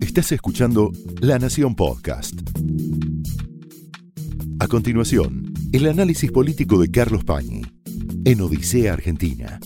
Estás 0.00 0.30
escuchando 0.30 0.92
La 1.20 1.38
Nación 1.38 1.74
Podcast. 1.74 2.34
A 4.60 4.68
continuación, 4.68 5.52
el 5.72 5.88
análisis 5.88 6.30
político 6.30 6.78
de 6.78 6.90
Carlos 6.90 7.24
Pañi 7.24 7.62
en 8.24 8.40
Odisea 8.40 8.92
Argentina. 8.92 9.58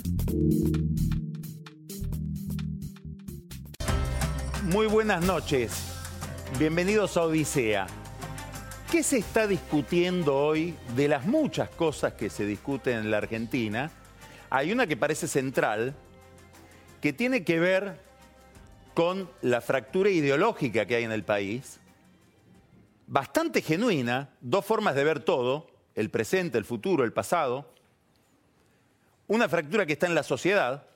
Muy 4.64 4.86
buenas 4.86 5.24
noches. 5.24 5.72
Bienvenidos 6.58 7.16
a 7.16 7.24
Odisea. 7.24 7.86
¿Qué 8.90 9.02
se 9.02 9.18
está 9.18 9.46
discutiendo 9.46 10.34
hoy 10.34 10.74
de 10.96 11.08
las 11.08 11.26
muchas 11.26 11.68
cosas 11.68 12.14
que 12.14 12.30
se 12.30 12.46
discuten 12.46 12.98
en 12.98 13.10
la 13.10 13.18
Argentina? 13.18 13.90
Hay 14.48 14.72
una 14.72 14.86
que 14.86 14.96
parece 14.96 15.28
central, 15.28 15.94
que 17.02 17.12
tiene 17.12 17.44
que 17.44 17.60
ver 17.60 18.07
con 18.98 19.30
la 19.42 19.60
fractura 19.60 20.10
ideológica 20.10 20.84
que 20.84 20.96
hay 20.96 21.04
en 21.04 21.12
el 21.12 21.22
país, 21.22 21.78
bastante 23.06 23.62
genuina, 23.62 24.30
dos 24.40 24.64
formas 24.64 24.96
de 24.96 25.04
ver 25.04 25.20
todo, 25.20 25.70
el 25.94 26.10
presente, 26.10 26.58
el 26.58 26.64
futuro, 26.64 27.04
el 27.04 27.12
pasado, 27.12 27.72
una 29.28 29.48
fractura 29.48 29.86
que 29.86 29.92
está 29.92 30.08
en 30.08 30.16
la 30.16 30.24
sociedad, 30.24 30.88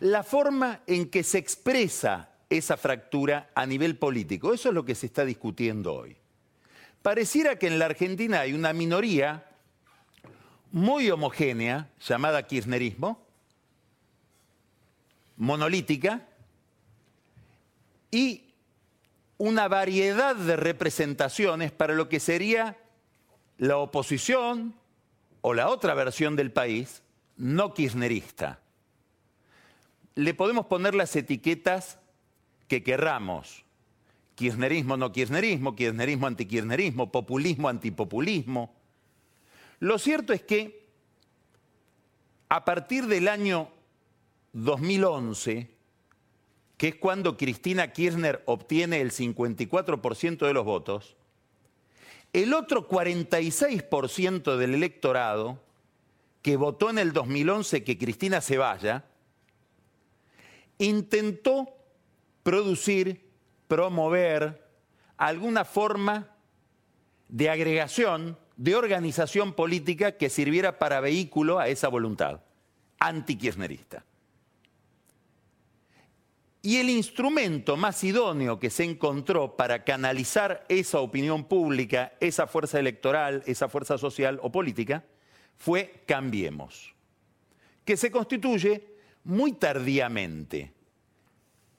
la 0.00 0.24
forma 0.24 0.80
en 0.88 1.08
que 1.08 1.22
se 1.22 1.38
expresa 1.38 2.30
esa 2.50 2.76
fractura 2.76 3.52
a 3.54 3.64
nivel 3.64 3.96
político, 3.96 4.52
eso 4.52 4.70
es 4.70 4.74
lo 4.74 4.84
que 4.84 4.96
se 4.96 5.06
está 5.06 5.24
discutiendo 5.24 5.94
hoy. 5.94 6.16
Pareciera 7.00 7.60
que 7.60 7.68
en 7.68 7.78
la 7.78 7.84
Argentina 7.84 8.40
hay 8.40 8.54
una 8.54 8.72
minoría 8.72 9.46
muy 10.72 11.08
homogénea, 11.12 11.90
llamada 12.00 12.44
kirchnerismo, 12.44 13.24
monolítica, 15.36 16.27
y 18.10 18.54
una 19.36 19.68
variedad 19.68 20.34
de 20.34 20.56
representaciones 20.56 21.70
para 21.72 21.94
lo 21.94 22.08
que 22.08 22.20
sería 22.20 22.76
la 23.56 23.76
oposición 23.76 24.74
o 25.40 25.54
la 25.54 25.68
otra 25.68 25.94
versión 25.94 26.36
del 26.36 26.50
país 26.50 27.02
no 27.36 27.72
kirchnerista. 27.72 28.60
Le 30.14 30.34
podemos 30.34 30.66
poner 30.66 30.94
las 30.94 31.14
etiquetas 31.14 31.98
que 32.66 32.82
querramos. 32.82 33.64
Kirchnerismo, 34.34 34.96
no 34.96 35.12
kirchnerismo, 35.12 35.74
kirchnerismo, 35.74 36.26
antikirchnerismo, 36.26 37.10
populismo, 37.10 37.68
antipopulismo. 37.68 38.74
Lo 39.80 39.98
cierto 39.98 40.32
es 40.32 40.42
que 40.42 40.88
a 42.48 42.64
partir 42.64 43.06
del 43.06 43.28
año 43.28 43.68
2011, 44.52 45.77
que 46.78 46.88
es 46.88 46.94
cuando 46.94 47.36
Cristina 47.36 47.92
Kirchner 47.92 48.42
obtiene 48.46 49.00
el 49.00 49.10
54% 49.10 50.46
de 50.46 50.54
los 50.54 50.64
votos, 50.64 51.16
el 52.32 52.54
otro 52.54 52.88
46% 52.88 54.56
del 54.56 54.74
electorado 54.74 55.60
que 56.40 56.56
votó 56.56 56.88
en 56.88 56.98
el 56.98 57.12
2011 57.12 57.82
que 57.82 57.98
Cristina 57.98 58.40
se 58.40 58.58
vaya, 58.58 59.04
intentó 60.78 61.68
producir, 62.44 63.28
promover 63.66 64.64
alguna 65.16 65.64
forma 65.64 66.28
de 67.28 67.50
agregación, 67.50 68.38
de 68.56 68.76
organización 68.76 69.52
política 69.52 70.12
que 70.12 70.30
sirviera 70.30 70.78
para 70.78 71.00
vehículo 71.00 71.58
a 71.58 71.66
esa 71.68 71.88
voluntad 71.88 72.40
antikirchnerista. 73.00 74.04
Y 76.68 76.76
el 76.76 76.90
instrumento 76.90 77.78
más 77.78 78.04
idóneo 78.04 78.60
que 78.60 78.68
se 78.68 78.84
encontró 78.84 79.56
para 79.56 79.84
canalizar 79.84 80.66
esa 80.68 81.00
opinión 81.00 81.44
pública, 81.44 82.12
esa 82.20 82.46
fuerza 82.46 82.78
electoral, 82.78 83.42
esa 83.46 83.70
fuerza 83.70 83.96
social 83.96 84.38
o 84.42 84.52
política, 84.52 85.02
fue 85.56 86.02
Cambiemos, 86.04 86.94
que 87.86 87.96
se 87.96 88.10
constituye 88.10 88.86
muy 89.24 89.54
tardíamente 89.54 90.74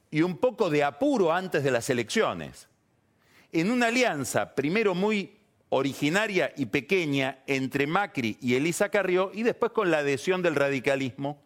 y 0.10 0.24
un 0.24 0.40
poco 0.40 0.72
de 0.72 0.84
apuro 0.84 1.32
antes 1.32 1.64
de 1.64 1.70
las 1.70 1.88
elecciones, 1.92 2.68
en 3.52 3.70
una 3.70 3.90
alianza 3.90 4.56
primero 4.56 4.96
muy 4.96 5.38
originaria 5.70 6.52
y 6.58 6.66
pequeña 6.66 7.44
entre 7.46 7.86
Macri 7.86 8.40
y 8.42 8.56
Elisa 8.56 8.90
Carrió 8.90 9.30
y 9.36 9.44
después 9.44 9.72
con 9.72 9.92
la 9.92 10.00
adhesión 10.00 10.42
del 10.42 10.56
radicalismo 10.56 11.40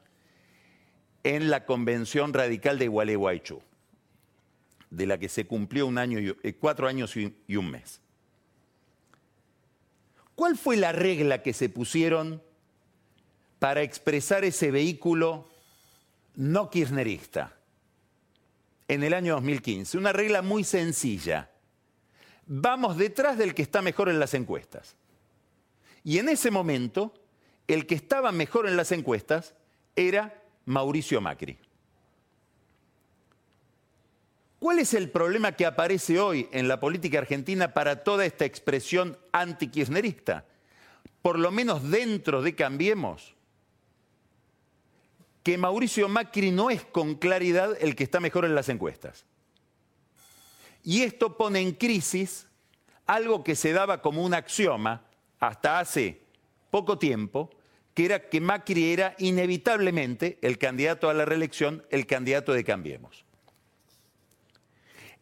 en 1.24 1.50
la 1.50 1.66
Convención 1.66 2.34
Radical 2.34 2.78
de 2.80 2.88
Gualeguaychú, 2.88 3.62
de 4.90 5.06
la 5.06 5.18
que 5.18 5.30
se 5.30 5.46
cumplió 5.46 5.88
un 5.88 5.98
año 5.98 6.20
eh, 6.20 6.54
cuatro 6.54 6.88
años 6.88 7.16
y 7.16 7.56
un 7.56 7.72
mes. 7.72 8.02
¿Cuál 10.36 10.58
fue 10.58 10.78
la 10.78 10.92
regla 10.92 11.42
que 11.42 11.54
se 11.54 11.70
pusieron 11.70 12.42
para 13.60 13.82
expresar 13.82 14.44
ese 14.44 14.72
vehículo 14.72 15.48
no 16.36 16.70
kirchnerista 16.70 17.56
en 18.88 19.04
el 19.04 19.14
año 19.14 19.36
2015? 19.36 19.98
Una 19.98 20.12
regla 20.12 20.42
muy 20.42 20.64
sencilla. 20.64 21.52
Vamos 22.48 22.98
detrás 22.98 23.38
del 23.38 23.54
que 23.54 23.62
está 23.62 23.82
mejor 23.82 24.10
en 24.10 24.20
las 24.20 24.34
encuestas. 24.34 24.96
Y 26.04 26.18
en 26.18 26.30
ese 26.30 26.52
momento, 26.52 27.14
el 27.68 27.86
que 27.86 27.96
estaba 27.96 28.32
mejor 28.32 28.68
en 28.68 28.76
las 28.76 28.92
encuestas 28.92 29.54
era 29.96 30.43
Mauricio 30.66 31.20
Macri. 31.22 31.58
¿Cuál 34.60 34.80
es 34.80 34.94
el 34.94 35.10
problema 35.10 35.52
que 35.52 35.66
aparece 35.66 36.20
hoy 36.20 36.48
en 36.54 36.70
la 36.70 36.80
política 36.80 37.20
argentina 37.20 37.74
para 37.74 38.04
toda 38.04 38.26
esta 38.26 38.46
expresión 38.46 39.18
antikirchnerista? 39.34 40.46
Por 41.22 41.38
lo 41.38 41.52
menos 41.52 41.90
dentro 41.90 42.42
de 42.42 42.56
Cambiemos, 42.56 43.36
que 45.44 45.58
Mauricio 45.58 46.08
Macri 46.08 46.52
no 46.52 46.70
es 46.70 46.84
con 46.86 47.16
claridad 47.16 47.76
el 47.82 47.96
que 47.96 48.06
está 48.06 48.22
mejor 48.22 48.46
en 48.46 48.56
las 48.56 48.70
encuestas. 48.70 49.26
Y 50.84 51.02
esto 51.02 51.38
pone 51.38 51.60
en 51.60 51.74
crisis 51.74 52.48
algo 53.06 53.44
que 53.44 53.56
se 53.56 53.74
daba 53.74 54.02
como 54.02 54.24
un 54.24 54.34
axioma 54.34 55.02
hasta 55.40 55.80
hace 55.80 56.22
poco 56.72 56.98
tiempo, 56.98 57.50
que 57.94 58.06
era 58.06 58.30
que 58.30 58.42
Macri 58.42 58.92
era 58.92 59.16
inevitablemente 59.20 60.40
el 60.42 60.58
candidato 60.58 61.10
a 61.10 61.14
la 61.14 61.26
reelección, 61.26 61.86
el 61.90 62.08
candidato 62.08 62.54
de 62.54 62.64
Cambiemos. 62.64 63.26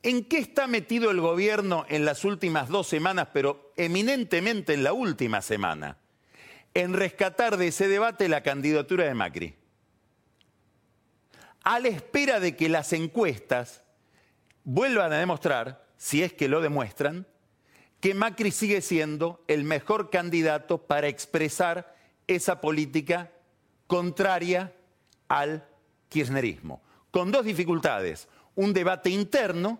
¿En 0.04 0.26
qué 0.26 0.40
está 0.40 0.68
metido 0.68 1.12
el 1.12 1.22
gobierno 1.22 1.86
en 1.88 2.06
las 2.06 2.26
últimas 2.26 2.70
dos 2.70 2.88
semanas, 2.88 3.28
pero 3.34 3.72
eminentemente 3.78 4.74
en 4.74 4.84
la 4.84 4.94
última 4.94 5.42
semana? 5.42 5.98
En 6.74 6.94
rescatar 6.94 7.58
de 7.58 7.68
ese 7.68 7.88
debate 7.88 8.28
la 8.28 8.42
candidatura 8.42 9.06
de 9.06 9.14
Macri. 9.14 9.56
A 11.64 11.80
la 11.80 11.90
espera 11.90 12.40
de 12.40 12.56
que 12.56 12.70
las 12.70 12.94
encuestas 12.94 13.84
vuelvan 14.64 15.14
a 15.14 15.20
demostrar, 15.20 15.86
si 15.98 16.24
es 16.24 16.34
que 16.34 16.48
lo 16.48 16.62
demuestran, 16.62 17.28
que 18.00 18.16
Macri 18.16 18.50
sigue 18.50 18.82
siendo 18.82 19.44
el 19.48 19.64
mejor 19.64 20.10
candidato 20.10 20.80
para 20.88 21.10
expresar 21.10 21.96
esa 22.36 22.62
política 22.62 23.32
contraria 23.88 24.74
al 25.28 25.68
kirchnerismo. 26.10 26.82
Con 27.12 27.32
dos 27.32 27.46
dificultades. 27.46 28.28
Un 28.56 28.74
debate 28.74 29.10
interno 29.10 29.80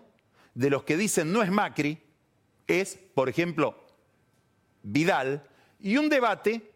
de 0.54 0.70
los 0.70 0.84
que 0.84 0.96
dicen 0.96 1.32
no 1.32 1.42
es 1.42 1.50
Macri, 1.50 1.98
es, 2.66 2.98
por 3.14 3.28
ejemplo, 3.28 3.86
Vidal, 4.82 5.48
y 5.80 5.96
un 5.96 6.08
debate 6.08 6.72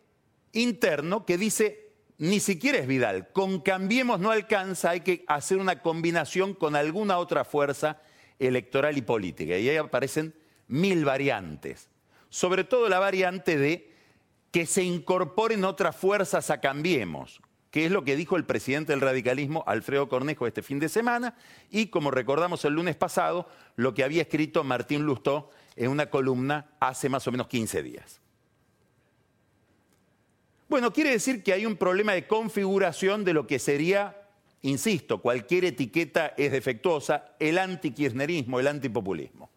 interno 0.52 1.24
que 1.24 1.38
dice 1.38 1.86
ni 2.18 2.40
siquiera 2.40 2.78
es 2.78 2.86
Vidal, 2.86 3.28
con 3.32 3.60
Cambiemos 3.60 4.20
no 4.20 4.30
alcanza, 4.30 4.90
hay 4.90 5.00
que 5.00 5.24
hacer 5.26 5.58
una 5.58 5.82
combinación 5.82 6.54
con 6.54 6.74
alguna 6.74 7.18
otra 7.18 7.44
fuerza 7.44 8.00
electoral 8.38 8.96
y 8.96 9.02
política. 9.02 9.58
Y 9.58 9.68
ahí 9.68 9.76
aparecen 9.76 10.34
mil 10.68 11.04
variantes, 11.04 11.90
sobre 12.30 12.64
todo 12.64 12.88
la 12.88 12.98
variante 12.98 13.58
de 13.58 13.95
que 14.56 14.64
se 14.64 14.82
incorporen 14.82 15.66
otras 15.66 15.94
fuerzas 15.94 16.48
a 16.48 16.62
Cambiemos, 16.62 17.42
que 17.70 17.84
es 17.84 17.92
lo 17.92 18.04
que 18.04 18.16
dijo 18.16 18.36
el 18.36 18.46
presidente 18.46 18.92
del 18.92 19.02
radicalismo, 19.02 19.62
Alfredo 19.66 20.08
Cornejo, 20.08 20.46
este 20.46 20.62
fin 20.62 20.78
de 20.78 20.88
semana, 20.88 21.36
y 21.70 21.88
como 21.88 22.10
recordamos 22.10 22.64
el 22.64 22.72
lunes 22.72 22.96
pasado, 22.96 23.50
lo 23.74 23.92
que 23.92 24.02
había 24.02 24.22
escrito 24.22 24.64
Martín 24.64 25.02
Lustó 25.02 25.50
en 25.74 25.90
una 25.90 26.08
columna 26.08 26.70
hace 26.80 27.10
más 27.10 27.26
o 27.26 27.32
menos 27.32 27.48
15 27.48 27.82
días. 27.82 28.22
Bueno, 30.70 30.90
quiere 30.90 31.10
decir 31.10 31.42
que 31.42 31.52
hay 31.52 31.66
un 31.66 31.76
problema 31.76 32.14
de 32.14 32.26
configuración 32.26 33.26
de 33.26 33.34
lo 33.34 33.46
que 33.46 33.58
sería, 33.58 34.26
insisto, 34.62 35.20
cualquier 35.20 35.66
etiqueta 35.66 36.32
es 36.34 36.50
defectuosa, 36.50 37.34
el 37.40 37.58
antikirchnerismo, 37.58 38.58
el 38.58 38.68
antipopulismo. 38.68 39.50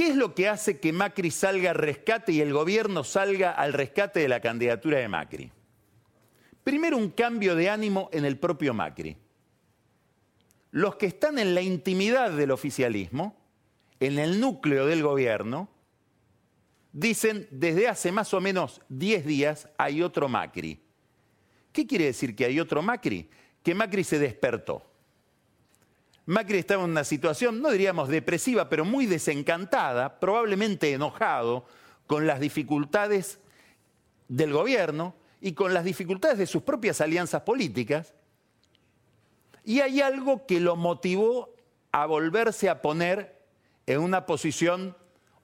¿Qué 0.00 0.08
es 0.08 0.16
lo 0.16 0.34
que 0.34 0.48
hace 0.48 0.80
que 0.80 0.94
Macri 0.94 1.30
salga 1.30 1.72
al 1.72 1.76
rescate 1.76 2.32
y 2.32 2.40
el 2.40 2.54
gobierno 2.54 3.04
salga 3.04 3.50
al 3.50 3.74
rescate 3.74 4.20
de 4.20 4.28
la 4.28 4.40
candidatura 4.40 4.96
de 4.96 5.08
Macri? 5.08 5.52
Primero 6.64 6.96
un 6.96 7.10
cambio 7.10 7.54
de 7.54 7.68
ánimo 7.68 8.08
en 8.10 8.24
el 8.24 8.38
propio 8.38 8.72
Macri. 8.72 9.14
Los 10.70 10.96
que 10.96 11.04
están 11.04 11.38
en 11.38 11.54
la 11.54 11.60
intimidad 11.60 12.30
del 12.30 12.50
oficialismo, 12.50 13.36
en 14.00 14.18
el 14.18 14.40
núcleo 14.40 14.86
del 14.86 15.02
gobierno, 15.02 15.68
dicen 16.94 17.46
desde 17.50 17.86
hace 17.86 18.10
más 18.10 18.32
o 18.32 18.40
menos 18.40 18.80
10 18.88 19.26
días 19.26 19.68
hay 19.76 20.02
otro 20.02 20.30
Macri. 20.30 20.80
¿Qué 21.74 21.86
quiere 21.86 22.06
decir 22.06 22.34
que 22.34 22.46
hay 22.46 22.58
otro 22.58 22.80
Macri? 22.80 23.28
Que 23.62 23.74
Macri 23.74 24.02
se 24.02 24.18
despertó. 24.18 24.89
Macri 26.30 26.58
estaba 26.58 26.84
en 26.84 26.90
una 26.90 27.02
situación, 27.02 27.60
no 27.60 27.72
diríamos 27.72 28.08
depresiva, 28.08 28.68
pero 28.68 28.84
muy 28.84 29.06
desencantada, 29.06 30.20
probablemente 30.20 30.92
enojado 30.92 31.66
con 32.06 32.28
las 32.28 32.38
dificultades 32.38 33.40
del 34.28 34.52
gobierno 34.52 35.16
y 35.40 35.54
con 35.54 35.74
las 35.74 35.82
dificultades 35.82 36.38
de 36.38 36.46
sus 36.46 36.62
propias 36.62 37.00
alianzas 37.00 37.42
políticas. 37.42 38.14
Y 39.64 39.80
hay 39.80 40.00
algo 40.02 40.46
que 40.46 40.60
lo 40.60 40.76
motivó 40.76 41.52
a 41.90 42.06
volverse 42.06 42.68
a 42.68 42.80
poner 42.80 43.36
en 43.86 43.98
una 43.98 44.24
posición 44.24 44.96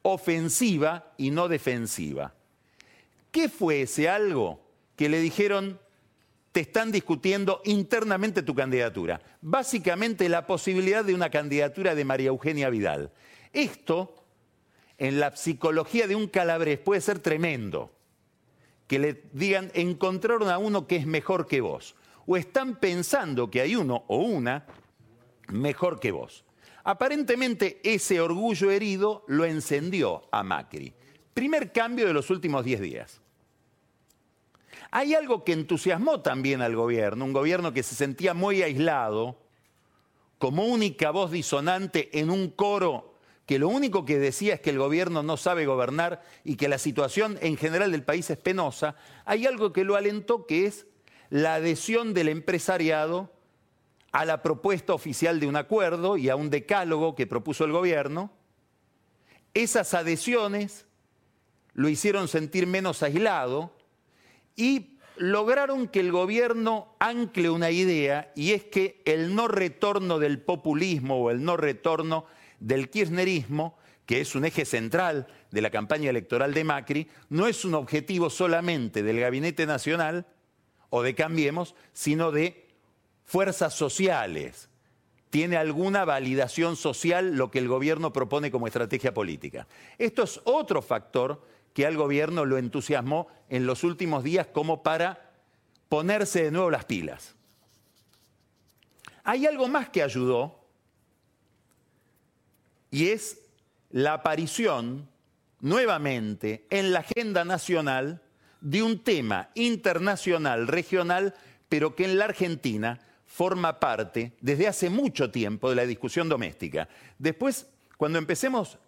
ofensiva 0.03 1.13
y 1.17 1.33
no 1.33 1.49
defensiva. 1.49 2.33
¿Qué 3.33 3.49
fue 3.49 3.83
ese 3.83 4.09
algo 4.09 4.61
que 4.95 5.09
le 5.09 5.19
dijeron, 5.19 5.81
te 6.57 6.63
están 6.63 6.91
discutiendo 6.91 7.61
internamente 7.67 8.43
tu 8.43 8.55
candidatura? 8.55 9.21
Básicamente 9.43 10.27
la 10.31 10.47
posibilidad 10.47 11.05
de 11.05 11.13
una 11.13 11.29
candidatura 11.29 11.95
de 11.95 12.07
María 12.07 12.29
Eugenia 12.29 12.71
Vidal. 12.71 13.13
Esto, 13.53 14.25
en 14.97 15.21
la 15.21 15.37
psicología 15.37 16.07
de 16.07 16.17
un 16.17 16.29
calabrés, 16.29 16.79
puede 16.79 17.03
ser 17.03 17.19
tremendo. 17.19 17.93
Que 18.87 18.99
le 18.99 19.23
digan, 19.35 19.71
encontraron 19.75 20.49
a 20.49 20.57
uno 20.57 20.87
que 20.87 20.97
es 20.97 21.07
mejor 21.07 21.47
que 21.47 21.61
vos. 21.61 21.95
O 22.25 22.39
están 22.39 22.77
pensando 22.77 23.51
que 23.51 23.61
hay 23.61 23.77
uno 23.77 24.05
o 24.07 24.21
una 24.21 24.65
mejor 25.49 26.01
que 26.01 26.11
vos. 26.11 26.47
Aparentemente 26.85 27.83
ese 27.85 28.19
orgullo 28.19 28.71
herido 28.71 29.27
lo 29.29 29.45
encendió 29.45 30.27
a 30.33 30.43
Macri. 30.43 30.95
Primer 31.35 31.71
cambio 31.71 32.07
de 32.07 32.15
los 32.15 32.31
últimos 32.31 32.65
10 32.65 32.81
días. 32.81 33.21
Hay 34.91 35.15
algo 35.15 35.45
que 35.45 35.53
entusiasmó 35.53 36.21
también 36.21 36.63
al 36.63 36.77
gobierno, 36.77 37.25
un 37.25 37.33
gobierno 37.33 37.73
que 37.73 37.83
se 37.83 37.95
sentía 37.95 38.35
muy 38.35 38.63
aislado, 38.63 39.37
como 40.39 40.67
única 40.67 41.11
voz 41.11 41.31
disonante 41.31 42.19
en 42.19 42.31
un 42.31 42.51
coro 42.51 43.15
que 43.47 43.59
lo 43.61 43.69
único 43.69 44.05
que 44.05 44.19
decía 44.19 44.55
es 44.55 44.61
que 44.61 44.71
el 44.71 44.79
gobierno 44.79 45.23
no 45.23 45.37
sabe 45.37 45.67
gobernar 45.67 46.23
y 46.43 46.57
que 46.57 46.69
la 46.69 46.79
situación 46.79 47.39
en 47.41 47.57
general 47.57 47.93
del 47.93 48.03
país 48.03 48.29
es 48.29 48.39
penosa, 48.39 48.97
hay 49.25 49.47
algo 49.47 49.73
que 49.73 49.85
lo 49.85 49.95
alentó 49.95 50.47
que 50.47 50.67
es 50.67 50.87
la 51.31 51.55
adhesión 51.55 52.13
del 52.13 52.29
empresariado 52.29 53.33
a 54.11 54.25
la 54.25 54.43
propuesta 54.43 54.95
oficial 54.95 55.39
de 55.39 55.47
un 55.47 55.57
acuerdo 55.57 56.17
y 56.17 56.29
a 56.29 56.37
un 56.37 56.51
decálogo 56.51 57.15
que 57.15 57.27
propuso 57.27 57.65
el 57.65 57.73
gobierno, 57.73 58.33
esas 59.55 59.95
adhesiones 59.95 60.87
lo 61.73 61.89
hicieron 61.89 62.27
sentir 62.27 62.67
menos 62.67 63.03
aislado 63.03 63.76
y 64.57 64.99
lograron 65.17 65.89
que 65.89 66.01
el 66.01 66.13
gobierno 66.13 66.95
ancle 66.99 67.51
una 67.51 67.71
idea 67.71 68.33
y 68.35 68.53
es 68.53 68.65
que 68.65 69.03
el 69.05 69.35
no 69.35 69.49
retorno 69.49 70.19
del 70.19 70.41
populismo 70.41 71.19
o 71.23 71.31
el 71.31 71.45
no 71.45 71.57
retorno 71.57 72.27
del 72.61 72.91
kirchnerismo, 72.91 73.79
que 74.05 74.21
es 74.21 74.35
un 74.35 74.45
eje 74.45 74.65
central 74.65 75.27
de 75.51 75.61
la 75.61 75.71
campaña 75.71 76.11
electoral 76.11 76.55
de 76.55 76.65
Macri, 76.65 77.09
no 77.29 77.47
es 77.47 77.65
un 77.65 77.75
objetivo 77.75 78.31
solamente 78.31 79.03
del 79.03 79.21
Gabinete 79.21 79.67
Nacional 79.67 80.27
o 80.91 81.03
de 81.03 81.15
Cambiemos, 81.15 81.75
sino 81.93 82.31
de 82.31 82.69
fuerzas 83.25 83.75
sociales. 83.75 84.69
¿Tiene 85.31 85.57
alguna 85.57 86.05
validación 86.05 86.77
social 86.77 87.37
lo 87.37 87.51
que 87.51 87.59
el 87.59 87.69
gobierno 87.69 88.13
propone 88.13 88.51
como 88.51 88.67
estrategia 88.67 89.13
política? 89.13 89.67
Esto 89.99 90.23
es 90.23 90.41
otro 90.45 90.81
factor 90.81 91.43
que 91.77 91.85
al 91.85 91.99
gobierno 91.99 92.47
lo 92.47 92.57
entusiasmó 92.57 93.29
en 93.51 93.67
los 93.67 93.85
últimos 93.85 94.25
días 94.25 94.47
como 94.47 94.83
para 94.83 95.35
ponerse 95.91 96.45
de 96.45 96.51
nuevo 96.51 96.71
las 96.71 96.87
pilas. 96.87 97.35
Hay 99.25 99.45
algo 99.45 99.69
más 99.69 99.91
que 99.91 100.03
ayudó 100.03 100.59
y 102.91 103.09
es 103.09 103.43
la 103.91 104.15
aparición 104.15 105.07
nuevamente 105.61 106.67
en 106.71 106.95
la 106.95 107.01
agenda 107.01 107.45
nacional 107.45 108.23
de 108.63 108.83
un 108.83 109.01
tema 109.01 109.51
internacional, 109.53 110.69
regional, 110.69 111.35
pero 111.69 111.95
que 111.95 112.07
en 112.07 112.17
la 112.17 112.25
Argentina 112.25 113.01
forma 113.27 113.79
parte 113.81 114.33
desde 114.41 114.67
hace 114.67 114.89
mucho 114.89 115.31
tiempo 115.31 115.69
de 115.69 115.77
la 115.77 115.85
discusión 115.85 116.27
doméstica. 116.31 116.89
Después, 117.19 117.67
cuando 117.99 118.19
empecemos 118.19 118.79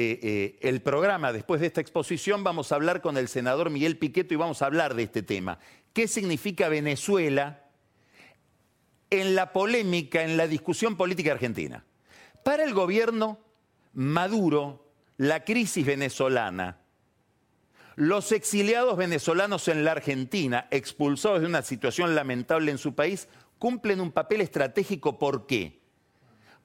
eh, 0.00 0.20
eh, 0.22 0.58
el 0.60 0.80
programa, 0.80 1.32
después 1.32 1.60
de 1.60 1.66
esta 1.66 1.80
exposición, 1.80 2.44
vamos 2.44 2.70
a 2.70 2.76
hablar 2.76 3.00
con 3.00 3.16
el 3.16 3.26
senador 3.26 3.68
Miguel 3.68 3.98
Piqueto 3.98 4.32
y 4.32 4.36
vamos 4.36 4.62
a 4.62 4.66
hablar 4.66 4.94
de 4.94 5.02
este 5.02 5.24
tema. 5.24 5.58
¿Qué 5.92 6.06
significa 6.06 6.68
Venezuela 6.68 7.64
en 9.10 9.34
la 9.34 9.52
polémica, 9.52 10.22
en 10.22 10.36
la 10.36 10.46
discusión 10.46 10.96
política 10.96 11.32
argentina? 11.32 11.84
Para 12.44 12.62
el 12.62 12.74
gobierno 12.74 13.40
Maduro, 13.92 14.88
la 15.16 15.42
crisis 15.42 15.84
venezolana, 15.84 16.78
los 17.96 18.30
exiliados 18.30 18.96
venezolanos 18.96 19.66
en 19.66 19.84
la 19.84 19.90
Argentina, 19.90 20.68
expulsados 20.70 21.40
de 21.40 21.46
una 21.46 21.62
situación 21.62 22.14
lamentable 22.14 22.70
en 22.70 22.78
su 22.78 22.94
país, 22.94 23.26
cumplen 23.58 24.00
un 24.00 24.12
papel 24.12 24.42
estratégico. 24.42 25.18
¿Por 25.18 25.48
qué? 25.48 25.77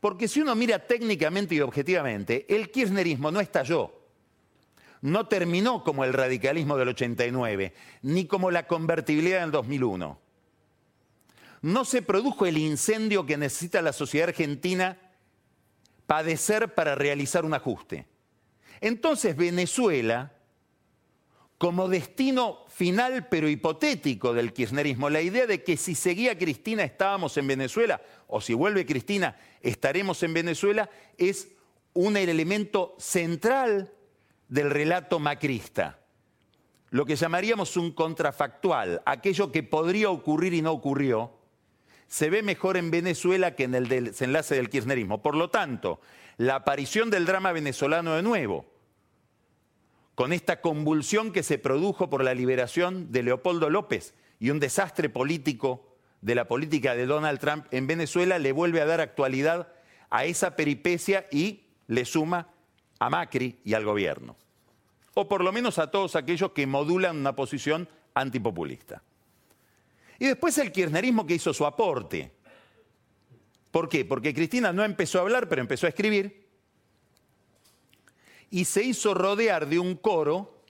Porque 0.03 0.27
si 0.27 0.41
uno 0.41 0.53
mira 0.53 0.79
técnicamente 0.79 1.55
y 1.55 1.61
objetivamente, 1.61 2.45
el 2.53 2.71
kirchnerismo 2.71 3.31
no 3.31 3.39
estalló. 3.39 4.01
No 4.99 5.29
terminó 5.29 5.81
como 5.81 6.03
el 6.03 6.11
radicalismo 6.11 6.75
del 6.75 6.89
89, 6.89 7.73
ni 8.01 8.25
como 8.25 8.51
la 8.51 8.67
convertibilidad 8.67 9.39
del 9.39 9.51
2001. 9.51 10.19
No 11.61 11.85
se 11.85 12.01
produjo 12.01 12.45
el 12.45 12.57
incendio 12.57 13.25
que 13.25 13.37
necesita 13.37 13.81
la 13.81 13.93
sociedad 13.93 14.27
argentina 14.27 14.99
padecer 16.05 16.73
para 16.73 16.95
realizar 16.95 17.45
un 17.45 17.53
ajuste. 17.53 18.05
Entonces 18.81 19.37
Venezuela 19.37 20.33
como 21.63 21.87
destino 21.87 22.65
final 22.67 23.27
pero 23.29 23.47
hipotético 23.47 24.33
del 24.33 24.51
kirchnerismo, 24.51 25.09
la 25.09 25.21
idea 25.21 25.47
de 25.47 25.63
que 25.63 25.77
si 25.77 25.95
seguía 25.95 26.37
Cristina 26.37 26.83
estábamos 26.83 27.37
en 27.37 27.47
Venezuela 27.47 28.01
o 28.33 28.41
si 28.41 28.55
vuelve 28.55 28.87
Cristina 28.87 29.37
estaremos 29.61 30.23
en 30.23 30.33
Venezuela, 30.33 30.89
es 31.19 31.49
un 31.93 32.17
elemento 32.17 32.95
central 32.97 33.93
del 34.47 34.71
relato 34.71 35.19
macrista. 35.19 35.99
Lo 36.89 37.05
que 37.05 37.15
llamaríamos 37.15 37.77
un 37.77 37.91
contrafactual, 37.91 39.03
aquello 39.05 39.51
que 39.51 39.61
podría 39.61 40.09
ocurrir 40.09 40.55
y 40.55 40.63
no 40.63 40.71
ocurrió, 40.71 41.31
se 42.07 42.31
ve 42.31 42.41
mejor 42.41 42.75
en 42.75 42.89
Venezuela 42.89 43.55
que 43.55 43.65
en 43.65 43.75
el 43.75 43.87
desenlace 43.87 44.55
del 44.55 44.71
kirchnerismo. 44.71 45.21
Por 45.21 45.35
lo 45.35 45.51
tanto, 45.51 46.01
la 46.37 46.55
aparición 46.55 47.11
del 47.11 47.27
drama 47.27 47.51
venezolano 47.51 48.15
de 48.15 48.23
nuevo, 48.23 48.65
con 50.15 50.33
esta 50.33 50.59
convulsión 50.59 51.31
que 51.31 51.43
se 51.43 51.59
produjo 51.59 52.09
por 52.09 52.23
la 52.23 52.33
liberación 52.33 53.11
de 53.11 53.21
Leopoldo 53.21 53.69
López 53.69 54.15
y 54.39 54.49
un 54.49 54.59
desastre 54.59 55.09
político 55.09 55.92
de 56.23 56.35
la 56.35 56.47
política 56.47 56.95
de 56.95 57.05
Donald 57.05 57.37
Trump 57.37 57.65
en 57.71 57.85
Venezuela, 57.85 58.39
le 58.39 58.53
vuelve 58.53 58.79
a 58.79 58.85
dar 58.85 59.01
actualidad 59.01 59.67
a 60.09 60.23
esa 60.23 60.55
peripecia 60.55 61.27
y 61.31 61.65
le 61.87 62.05
suma 62.05 62.47
a 62.97 63.09
Macri 63.09 63.59
y 63.65 63.73
al 63.73 63.83
gobierno. 63.83 64.37
O 65.15 65.27
por 65.27 65.43
lo 65.43 65.51
menos 65.51 65.79
a 65.79 65.91
todos 65.91 66.15
aquellos 66.15 66.53
que 66.53 66.65
modulan 66.65 67.17
una 67.17 67.35
posición 67.35 67.89
antipopulista. 68.13 69.03
Y 70.17 70.27
después 70.27 70.57
el 70.59 70.71
kirchnerismo 70.71 71.27
que 71.27 71.35
hizo 71.35 71.53
su 71.53 71.65
aporte. 71.65 72.31
¿Por 73.69 73.89
qué? 73.89 74.05
Porque 74.05 74.33
Cristina 74.33 74.71
no 74.71 74.85
empezó 74.85 75.17
a 75.17 75.23
hablar, 75.23 75.49
pero 75.49 75.61
empezó 75.61 75.87
a 75.87 75.89
escribir 75.89 76.47
y 78.49 78.63
se 78.63 78.81
hizo 78.81 79.13
rodear 79.13 79.67
de 79.67 79.77
un 79.77 79.97
coro 79.97 80.61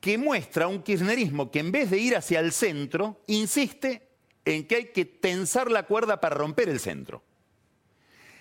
que 0.00 0.18
muestra 0.18 0.66
un 0.66 0.82
kirchnerismo 0.82 1.50
que 1.50 1.60
en 1.60 1.70
vez 1.70 1.90
de 1.90 1.98
ir 1.98 2.16
hacia 2.16 2.40
el 2.40 2.50
centro, 2.50 3.20
insiste 3.28 4.07
en 4.54 4.66
que 4.66 4.76
hay 4.76 4.84
que 4.86 5.04
tensar 5.04 5.70
la 5.70 5.82
cuerda 5.82 6.20
para 6.20 6.34
romper 6.34 6.70
el 6.70 6.80
centro. 6.80 7.22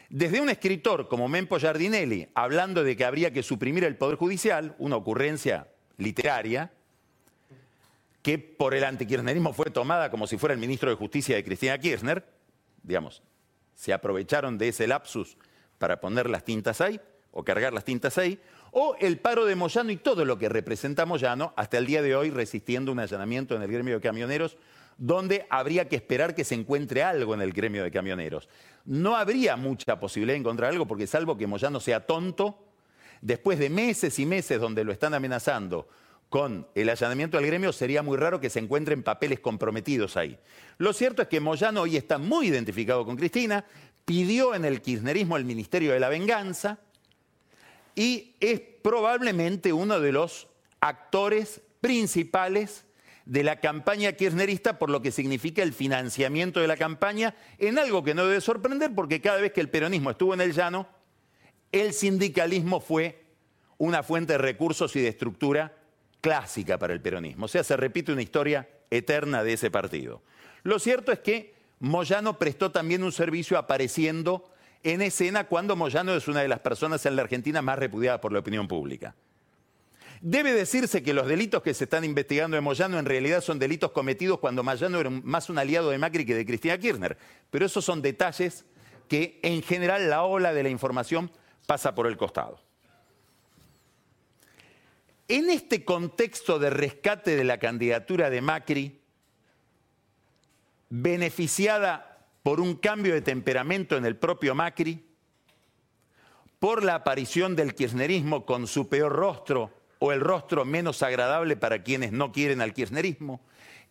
Desde 0.09 0.39
un 0.39 0.49
escritor 0.49 1.09
como 1.09 1.27
Mempo 1.27 1.59
Giardinelli, 1.59 2.29
hablando 2.33 2.85
de 2.85 2.95
que 2.95 3.03
habría 3.03 3.33
que 3.33 3.43
suprimir 3.43 3.83
el 3.83 3.97
Poder 3.97 4.15
Judicial, 4.15 4.73
una 4.79 4.95
ocurrencia 4.95 5.67
literaria, 5.97 6.71
que 8.21 8.39
por 8.39 8.73
el 8.73 8.85
antikirchnerismo 8.85 9.51
fue 9.51 9.69
tomada 9.69 10.09
como 10.09 10.27
si 10.27 10.37
fuera 10.37 10.53
el 10.53 10.61
ministro 10.61 10.89
de 10.89 10.95
Justicia 10.95 11.35
de 11.35 11.43
Cristina 11.43 11.77
Kirchner, 11.77 12.25
digamos, 12.83 13.21
se 13.75 13.91
aprovecharon 13.91 14.57
de 14.57 14.69
ese 14.69 14.87
lapsus 14.87 15.37
para 15.77 15.99
poner 15.99 16.29
las 16.29 16.45
tintas 16.45 16.79
ahí, 16.79 17.01
o 17.31 17.43
cargar 17.43 17.73
las 17.73 17.83
tintas 17.83 18.17
ahí, 18.17 18.39
o 18.71 18.95
el 19.01 19.19
paro 19.19 19.45
de 19.45 19.55
Moyano 19.55 19.91
y 19.91 19.97
todo 19.97 20.23
lo 20.23 20.37
que 20.37 20.47
representa 20.47 21.05
Moyano, 21.05 21.53
hasta 21.57 21.77
el 21.77 21.85
día 21.85 22.01
de 22.01 22.15
hoy 22.15 22.29
resistiendo 22.29 22.93
un 22.93 22.99
allanamiento 22.99 23.55
en 23.55 23.61
el 23.61 23.71
gremio 23.71 23.95
de 23.95 24.01
camioneros, 24.01 24.57
donde 24.97 25.45
habría 25.49 25.87
que 25.87 25.95
esperar 25.95 26.33
que 26.33 26.43
se 26.43 26.55
encuentre 26.55 27.03
algo 27.03 27.33
en 27.33 27.41
el 27.41 27.53
gremio 27.53 27.83
de 27.83 27.91
camioneros. 27.91 28.49
No 28.85 29.15
habría 29.15 29.55
mucha 29.55 29.99
posibilidad 29.99 30.33
de 30.33 30.39
encontrar 30.39 30.71
algo 30.71 30.87
porque 30.87 31.07
salvo 31.07 31.37
que 31.37 31.47
Moyano 31.47 31.79
sea 31.79 32.05
tonto, 32.05 32.63
después 33.21 33.59
de 33.59 33.69
meses 33.69 34.17
y 34.19 34.25
meses 34.25 34.59
donde 34.59 34.83
lo 34.83 34.91
están 34.91 35.13
amenazando 35.13 35.87
con 36.29 36.67
el 36.75 36.89
allanamiento 36.89 37.37
del 37.37 37.45
gremio, 37.45 37.71
sería 37.71 38.03
muy 38.03 38.17
raro 38.17 38.41
que 38.41 38.49
se 38.49 38.59
encuentren 38.59 39.03
papeles 39.03 39.39
comprometidos 39.39 40.17
ahí. 40.17 40.37
Lo 40.77 40.91
cierto 40.93 41.21
es 41.21 41.27
que 41.27 41.39
Moyano 41.39 41.81
hoy 41.81 41.95
está 41.95 42.17
muy 42.17 42.47
identificado 42.47 43.05
con 43.05 43.15
Cristina, 43.15 43.65
pidió 44.03 44.55
en 44.55 44.65
el 44.65 44.81
kirchnerismo 44.81 45.37
el 45.37 45.45
Ministerio 45.45 45.93
de 45.93 45.99
la 45.99 46.09
Venganza 46.09 46.79
y 47.95 48.35
es 48.39 48.59
probablemente 48.59 49.73
uno 49.73 49.99
de 49.99 50.11
los 50.11 50.47
actores 50.79 51.61
principales 51.81 52.85
de 53.27 53.43
la 53.43 53.60
campaña 53.60 54.13
kirchnerista 54.13 54.79
por 54.79 54.89
lo 54.89 55.01
que 55.01 55.12
significa 55.12 55.62
el 55.62 55.74
financiamiento 55.74 56.62
de 56.62 56.67
la 56.67 56.77
campaña, 56.77 57.36
en 57.57 57.77
algo 57.77 58.01
que 58.01 58.13
no 58.13 58.25
debe 58.25 58.39
sorprender 58.39 58.96
porque 58.96 59.19
cada 59.19 59.41
vez 59.41 59.51
que 59.51 59.60
el 59.60 59.69
peronismo 59.69 60.12
estuvo 60.12 60.34
en 60.34 60.39
el 60.39 60.53
llano, 60.53 60.88
el 61.74 61.91
sindicalismo 61.91 62.79
fue 62.79 63.25
una 63.77 64.01
fuente 64.01 64.34
de 64.34 64.38
recursos 64.39 64.96
y 64.96 65.01
de 65.01 65.10
estructura 65.10 65.75
clásica 66.22 66.79
para 66.79 66.93
el 66.93 67.01
peronismo. 67.01 67.46
O 67.46 67.48
sea, 67.50 67.65
se 67.65 67.75
repite 67.75 68.13
una 68.13 68.22
historia 68.22 68.69
eterna 68.89 69.43
de 69.43 69.53
ese 69.53 69.69
partido. 69.69 70.22
Lo 70.63 70.79
cierto 70.79 71.12
es 71.12 71.19
que 71.19 71.53
Moyano 71.79 72.39
prestó 72.39 72.72
también 72.72 73.03
un 73.03 73.12
servicio 73.12 73.57
apareciendo 73.57 74.50
en 74.84 75.01
escena 75.01 75.48
cuando 75.48 75.75
Moyano 75.75 76.15
es 76.15 76.29
una 76.29 76.41
de 76.41 76.48
las 76.48 76.60
personas 76.60 77.05
en 77.05 77.17
la 77.17 77.24
Argentina 77.24 77.62
más 77.62 77.77
repudiadas 77.77 78.22
por 78.22 78.31
la 78.31 78.39
opinión 78.39 78.69
pública. 78.69 79.15
Debe 80.21 80.53
decirse 80.53 81.03
que 81.03 81.13
los 81.13 81.27
delitos 81.27 81.62
que 81.62 81.74
se 81.74 81.83
están 81.83 82.03
investigando 82.03 82.55
de 82.55 82.62
Moyano 82.62 82.97
en 82.97 83.05
realidad 83.05 83.41
son 83.41 83.59
delitos 83.59 83.91
cometidos 83.91 84.39
cuando 84.39 84.63
Moyano 84.63 85.00
era 85.00 85.09
más 85.09 85.50
un 85.50 85.59
aliado 85.59 85.91
de 85.91 85.97
Macri 85.97 86.25
que 86.25 86.36
de 86.36 86.45
Cristina 86.45 86.77
Kirchner. 86.77 87.17
Pero 87.51 87.65
esos 87.65 87.86
son 87.86 88.01
detalles 88.01 88.65
que 89.07 89.39
en 89.43 89.62
general 89.62 90.09
la 90.09 90.24
ola 90.24 90.53
de 90.53 90.63
la 90.63 90.69
información 90.69 91.31
pasa 91.65 91.93
por 91.93 92.07
el 92.07 92.17
costado. 92.17 92.59
En 95.27 95.50
este 95.50 95.83
contexto 95.83 96.57
de 96.57 96.69
rescate 96.69 97.36
de 97.36 97.43
la 97.43 97.59
candidatura 97.59 98.29
de 98.29 98.41
Macri, 98.41 99.01
beneficiada 100.89 102.25
por 102.43 102.62
un 102.62 102.75
cambio 102.75 103.13
de 103.13 103.21
temperamento 103.21 103.97
en 103.97 104.05
el 104.05 104.15
propio 104.15 104.55
Macri, 104.55 105.05
por 106.59 106.83
la 106.83 106.95
aparición 106.95 107.55
del 107.55 107.75
kirchnerismo 107.75 108.45
con 108.45 108.67
su 108.67 108.88
peor 108.88 109.12
rostro 109.12 109.76
o 109.99 110.11
el 110.11 110.21
rostro 110.21 110.65
menos 110.65 111.03
agradable 111.03 111.55
para 111.55 111.83
quienes 111.83 112.11
no 112.11 112.31
quieren 112.31 112.61
al 112.61 112.73
kirchnerismo, 112.73 113.41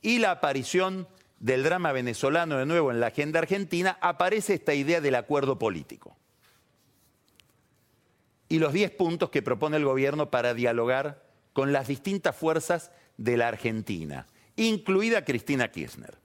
y 0.02 0.18
la 0.18 0.30
aparición 0.30 1.08
del 1.40 1.62
drama 1.62 1.92
venezolano 1.92 2.58
de 2.58 2.66
nuevo 2.66 2.90
en 2.90 3.00
la 3.00 3.08
agenda 3.08 3.40
argentina, 3.40 3.98
aparece 4.00 4.54
esta 4.54 4.74
idea 4.74 5.00
del 5.00 5.14
acuerdo 5.14 5.58
político. 5.58 6.16
Y 8.48 8.58
los 8.58 8.72
10 8.72 8.92
puntos 8.92 9.30
que 9.30 9.42
propone 9.42 9.76
el 9.76 9.84
gobierno 9.84 10.30
para 10.30 10.54
dialogar 10.54 11.24
con 11.52 11.72
las 11.72 11.88
distintas 11.88 12.36
fuerzas 12.36 12.92
de 13.16 13.36
la 13.36 13.48
Argentina, 13.48 14.26
incluida 14.56 15.24
Cristina 15.24 15.70
Kirchner. 15.70 16.16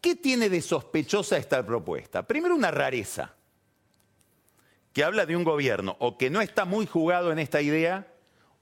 ¿Qué 0.00 0.16
tiene 0.16 0.50
de 0.50 0.60
sospechosa 0.60 1.38
esta 1.38 1.64
propuesta? 1.64 2.24
Primero 2.24 2.54
una 2.54 2.70
rareza 2.70 3.34
que 4.94 5.04
habla 5.04 5.26
de 5.26 5.36
un 5.36 5.44
gobierno 5.44 5.96
o 5.98 6.16
que 6.16 6.30
no 6.30 6.40
está 6.40 6.64
muy 6.64 6.86
jugado 6.86 7.32
en 7.32 7.40
esta 7.40 7.60
idea 7.60 8.06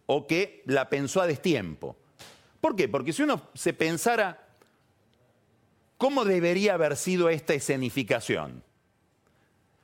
o 0.07 0.27
que 0.27 0.63
la 0.65 0.89
pensó 0.89 1.21
a 1.21 1.27
destiempo. 1.27 1.97
¿Por 2.61 2.75
qué? 2.75 2.89
Porque 2.89 3.13
si 3.13 3.23
uno 3.23 3.51
se 3.55 3.75
pensara 3.75 4.49
cómo 5.99 6.25
debería 6.25 6.75
haber 6.75 6.97
sido 6.97 7.29
esta 7.29 7.53
escenificación, 7.53 8.65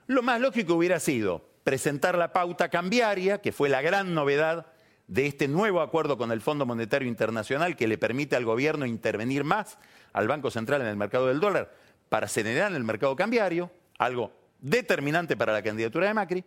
lo 0.07 0.23
más 0.23 0.41
lógico 0.41 0.75
hubiera 0.75 1.01
sido 1.01 1.47
presentar 1.65 2.17
la 2.17 2.33
pauta 2.33 2.71
cambiaria, 2.71 3.43
que 3.43 3.53
fue 3.53 3.69
la 3.69 3.83
gran 3.83 4.15
novedad 4.15 4.73
de 5.07 5.27
este 5.27 5.49
nuevo 5.49 5.83
acuerdo 5.83 6.17
con 6.17 6.33
el 6.33 6.41
Fondo 6.41 6.65
Monetario 6.65 7.09
Internacional 7.09 7.77
que 7.77 7.89
le 7.89 7.99
permite 7.99 8.37
al 8.37 8.47
gobierno 8.47 8.87
intervenir 8.87 9.45
más 9.45 9.79
al 10.15 10.29
Banco 10.29 10.51
Central 10.51 10.81
en 10.81 10.89
el 10.89 10.97
mercado 10.97 11.27
del 11.27 11.41
dólar 11.41 11.75
para 12.09 12.25
acelerar 12.25 12.73
el 12.73 12.85
mercado 12.85 13.17
cambiario, 13.17 13.71
algo 13.99 14.38
determinante 14.59 15.37
para 15.37 15.53
la 15.53 15.63
candidatura 15.63 16.07
de 16.07 16.15
Macri, 16.15 16.45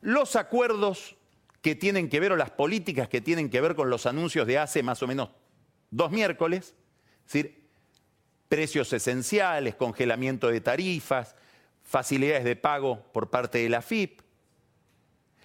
los 0.00 0.36
acuerdos 0.36 1.16
que 1.62 1.74
tienen 1.74 2.08
que 2.08 2.20
ver 2.20 2.32
o 2.32 2.36
las 2.36 2.50
políticas 2.50 3.08
que 3.08 3.20
tienen 3.20 3.50
que 3.50 3.60
ver 3.60 3.74
con 3.74 3.90
los 3.90 4.06
anuncios 4.06 4.46
de 4.46 4.58
hace 4.58 4.82
más 4.82 5.02
o 5.02 5.06
menos 5.06 5.30
dos 5.90 6.10
miércoles, 6.10 6.74
es 7.26 7.32
decir, 7.32 7.68
precios 8.48 8.92
esenciales, 8.92 9.74
congelamiento 9.74 10.48
de 10.48 10.60
tarifas, 10.60 11.36
facilidades 11.82 12.44
de 12.44 12.56
pago 12.56 13.02
por 13.12 13.30
parte 13.30 13.58
de 13.58 13.68
la 13.68 13.82
FIP, 13.82 14.20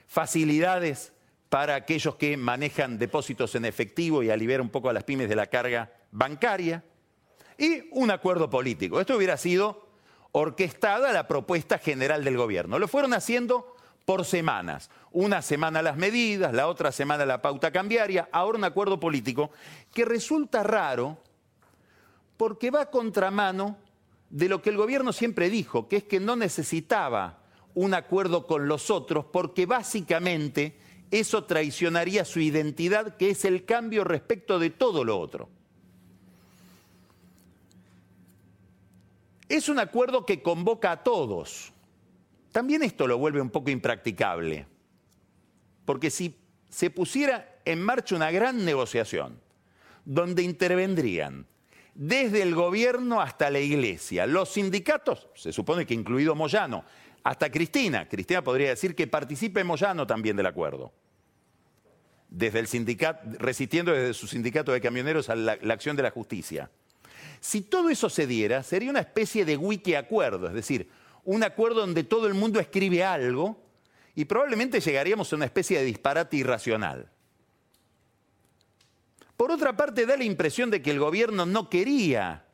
facilidades 0.08 1.12
para 1.50 1.76
aquellos 1.76 2.16
que 2.16 2.38
manejan 2.38 2.98
depósitos 2.98 3.56
en 3.56 3.66
efectivo 3.66 4.24
y 4.24 4.30
aliviar 4.30 4.62
un 4.62 4.70
poco 4.70 4.90
a 4.90 4.94
las 4.94 5.04
pymes 5.04 5.30
de 5.30 5.36
la 5.36 5.48
carga 5.48 5.92
bancaria, 6.12 6.84
y 7.58 7.88
un 7.92 8.12
acuerdo 8.12 8.50
político. 8.50 9.00
Esto 9.00 9.16
hubiera 9.16 9.38
sido 9.38 9.85
orquestada 10.38 11.14
la 11.14 11.30
propuesta 11.30 11.78
general 11.78 12.26
del 12.26 12.36
gobierno. 12.36 12.78
Lo 12.78 12.90
fueron 12.90 13.14
haciendo 13.14 13.74
por 14.04 14.26
semanas. 14.26 14.90
Una 15.14 15.42
semana 15.42 15.82
las 15.82 15.96
medidas, 15.96 16.54
la 16.54 16.68
otra 16.68 16.92
semana 16.92 17.26
la 17.26 17.42
pauta 17.42 17.72
cambiaria, 17.72 18.28
ahora 18.34 18.58
un 18.58 18.66
acuerdo 18.66 19.00
político 19.00 19.52
que 19.94 20.04
resulta 20.04 20.62
raro 20.62 21.18
porque 22.36 22.70
va 22.70 22.82
a 22.82 22.92
contramano 22.92 23.78
de 24.30 24.50
lo 24.50 24.62
que 24.62 24.72
el 24.72 24.76
gobierno 24.76 25.14
siempre 25.14 25.50
dijo, 25.50 25.88
que 25.88 25.96
es 25.96 26.04
que 26.04 26.20
no 26.20 26.36
necesitaba 26.36 27.40
un 27.74 27.94
acuerdo 27.94 28.46
con 28.46 28.68
los 28.68 28.92
otros 28.92 29.24
porque 29.32 29.66
básicamente 29.66 30.78
eso 31.12 31.46
traicionaría 31.46 32.26
su 32.26 32.42
identidad, 32.42 33.16
que 33.16 33.30
es 33.30 33.46
el 33.46 33.64
cambio 33.64 34.04
respecto 34.04 34.60
de 34.60 34.70
todo 34.70 35.06
lo 35.06 35.18
otro. 35.18 35.48
Es 39.48 39.70
un 39.70 39.80
acuerdo 39.80 40.26
que 40.26 40.42
convoca 40.42 40.92
a 40.92 41.04
todos. 41.04 41.72
También 42.52 42.84
esto 42.84 43.06
lo 43.06 43.18
vuelve 43.18 43.42
un 43.42 43.50
poco 43.50 43.70
impracticable, 43.70 44.66
porque 45.86 46.10
si 46.10 46.36
se 46.70 46.90
pusiera 46.90 47.60
en 47.66 47.82
marcha 47.82 48.16
una 48.16 48.32
gran 48.32 48.64
negociación, 48.66 49.40
donde 50.06 50.44
intervendrían 50.44 51.48
desde 51.96 52.42
el 52.42 52.56
gobierno 52.56 53.22
hasta 53.22 53.50
la 53.50 53.60
iglesia, 53.60 54.26
los 54.28 54.50
sindicatos, 54.50 55.28
se 55.36 55.52
supone 55.52 55.86
que 55.86 55.94
incluido 55.94 56.36
Moyano, 56.36 56.86
hasta 57.24 57.50
Cristina, 57.50 58.08
Cristina 58.08 58.44
podría 58.44 58.70
decir 58.70 58.96
que 58.96 59.08
participe 59.08 59.64
Moyano 59.64 60.06
también 60.06 60.38
del 60.38 60.46
acuerdo, 60.46 60.94
desde 62.30 62.60
el 62.60 62.68
sindicato, 62.68 63.22
resistiendo 63.40 63.92
desde 63.92 64.14
su 64.14 64.28
sindicato 64.28 64.72
de 64.72 64.82
camioneros 64.82 65.30
a 65.30 65.36
la, 65.36 65.58
la 65.62 65.74
acción 65.74 65.96
de 65.96 66.04
la 66.04 66.12
justicia. 66.12 66.70
Si 67.46 67.62
todo 67.62 67.92
eso 67.92 68.10
se 68.10 68.26
diera, 68.26 68.64
sería 68.64 68.90
una 68.90 69.02
especie 69.02 69.46
de 69.46 69.56
wiki 69.56 69.94
acuerdo, 69.94 70.48
es 70.48 70.54
decir, 70.56 70.90
un 71.26 71.44
acuerdo 71.44 71.82
donde 71.82 72.04
todo 72.04 72.26
el 72.26 72.34
mundo 72.34 72.60
escribe 72.60 73.04
algo 73.04 73.62
y 74.16 74.26
probablemente 74.26 74.80
llegaríamos 74.80 75.32
a 75.32 75.36
una 75.36 75.46
especie 75.46 75.78
de 75.78 75.86
disparate 75.86 76.38
irracional. 76.38 77.08
Por 79.38 79.52
otra 79.52 79.78
parte, 79.78 80.08
da 80.08 80.18
la 80.18 80.24
impresión 80.24 80.72
de 80.72 80.82
que 80.82 80.90
el 80.90 80.98
gobierno 80.98 81.46
no 81.46 81.70
quería 81.70 82.48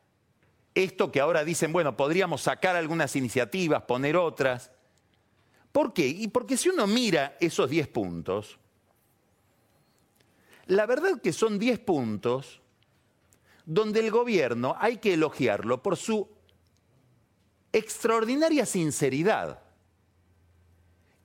esto 0.75 1.10
que 1.10 1.21
ahora 1.21 1.45
dicen, 1.45 1.71
bueno, 1.71 1.95
podríamos 1.95 2.41
sacar 2.41 2.75
algunas 2.75 3.15
iniciativas, 3.15 3.83
poner 3.83 4.17
otras. 4.17 4.71
¿Por 5.71 5.93
qué? 5.93 6.05
Y 6.05 6.27
porque 6.27 6.57
si 6.57 6.67
uno 6.67 6.86
mira 6.86 7.38
esos 7.39 7.69
10 7.69 7.88
puntos, 7.88 8.60
la 10.65 10.86
verdad 10.86 11.21
que 11.21 11.31
son 11.31 11.60
10 11.60 11.79
puntos 11.79 12.62
donde 13.65 14.00
el 14.00 14.12
gobierno 14.12 14.75
hay 14.80 14.98
que 14.98 15.13
elogiarlo 15.13 15.82
por 15.82 15.98
su 15.98 16.27
extraordinaria 17.74 18.65
sinceridad. 18.65 19.60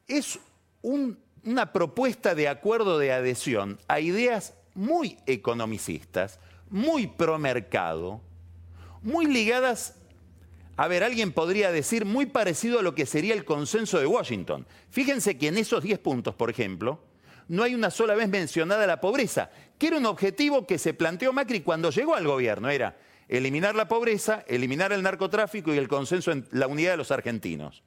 Es 0.07 0.39
una 0.83 1.73
propuesta 1.73 2.35
de 2.35 2.49
acuerdo 2.49 2.99
de 2.99 3.13
adhesión 3.13 3.79
a 3.89 4.01
ideas 4.01 4.55
muy 4.75 5.19
economicistas, 5.27 6.39
muy 6.71 7.07
pro 7.07 7.39
mercado, 7.39 8.21
muy 9.03 9.27
ligadas, 9.27 9.95
a 10.77 10.89
ver, 10.89 11.03
alguien 11.03 11.33
podría 11.33 11.73
decir, 11.73 12.05
muy 12.05 12.27
parecido 12.27 12.79
a 12.79 12.83
lo 12.83 12.95
que 12.95 13.07
sería 13.07 13.35
el 13.35 13.45
consenso 13.45 13.99
de 13.99 14.07
Washington. 14.07 14.67
Fíjense 14.91 15.39
que 15.39 15.49
en 15.49 15.57
esos 15.57 15.83
10 15.83 15.99
puntos, 16.01 16.35
por 16.35 16.51
ejemplo, 16.51 17.01
no 17.49 17.63
hay 17.63 17.75
una 17.75 17.91
sola 17.91 18.15
vez 18.15 18.29
mencionada 18.29 18.87
la 18.87 19.01
pobreza, 19.01 19.51
que 19.79 19.89
era 19.89 19.99
un 19.99 20.07
objetivo 20.07 20.67
que 20.67 20.79
se 20.79 20.95
planteó 20.95 21.33
Macri 21.33 21.61
cuando 21.61 21.91
llegó 21.91 22.15
al 22.15 22.27
gobierno, 22.27 22.71
era 22.71 22.97
eliminar 23.29 23.75
la 23.75 23.89
pobreza, 23.89 24.45
eliminar 24.47 24.93
el 24.93 25.03
narcotráfico 25.03 25.75
y 25.75 25.79
el 25.79 25.89
consenso 25.89 26.33
en 26.33 26.47
la 26.53 26.67
unidad 26.67 26.93
de 26.93 26.97
los 26.97 27.11
argentinos. 27.11 27.83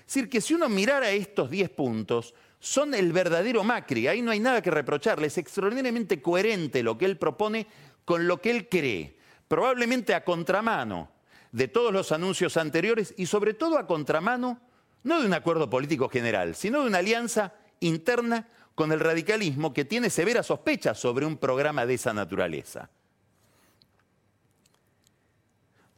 Es 0.00 0.06
decir, 0.06 0.28
que 0.28 0.40
si 0.40 0.54
uno 0.54 0.68
mirara 0.68 1.10
estos 1.10 1.50
10 1.50 1.70
puntos, 1.70 2.34
son 2.58 2.94
el 2.94 3.12
verdadero 3.12 3.64
Macri. 3.64 4.06
Ahí 4.06 4.22
no 4.22 4.30
hay 4.30 4.40
nada 4.40 4.62
que 4.62 4.70
reprocharle. 4.70 5.26
Es 5.26 5.38
extraordinariamente 5.38 6.22
coherente 6.22 6.82
lo 6.82 6.96
que 6.96 7.06
él 7.06 7.18
propone 7.18 7.66
con 8.04 8.28
lo 8.28 8.40
que 8.40 8.50
él 8.50 8.68
cree. 8.68 9.16
Probablemente 9.48 10.14
a 10.14 10.24
contramano 10.24 11.10
de 11.50 11.68
todos 11.68 11.92
los 11.92 12.12
anuncios 12.12 12.56
anteriores 12.56 13.14
y 13.16 13.26
sobre 13.26 13.54
todo 13.54 13.78
a 13.78 13.86
contramano 13.86 14.60
no 15.02 15.20
de 15.20 15.26
un 15.26 15.34
acuerdo 15.34 15.68
político 15.68 16.08
general, 16.08 16.54
sino 16.54 16.82
de 16.82 16.86
una 16.86 16.98
alianza 16.98 17.54
interna 17.80 18.48
con 18.74 18.92
el 18.92 19.00
radicalismo 19.00 19.72
que 19.72 19.84
tiene 19.84 20.10
severas 20.10 20.46
sospechas 20.46 20.98
sobre 20.98 21.26
un 21.26 21.36
programa 21.36 21.86
de 21.86 21.94
esa 21.94 22.12
naturaleza. 22.12 22.88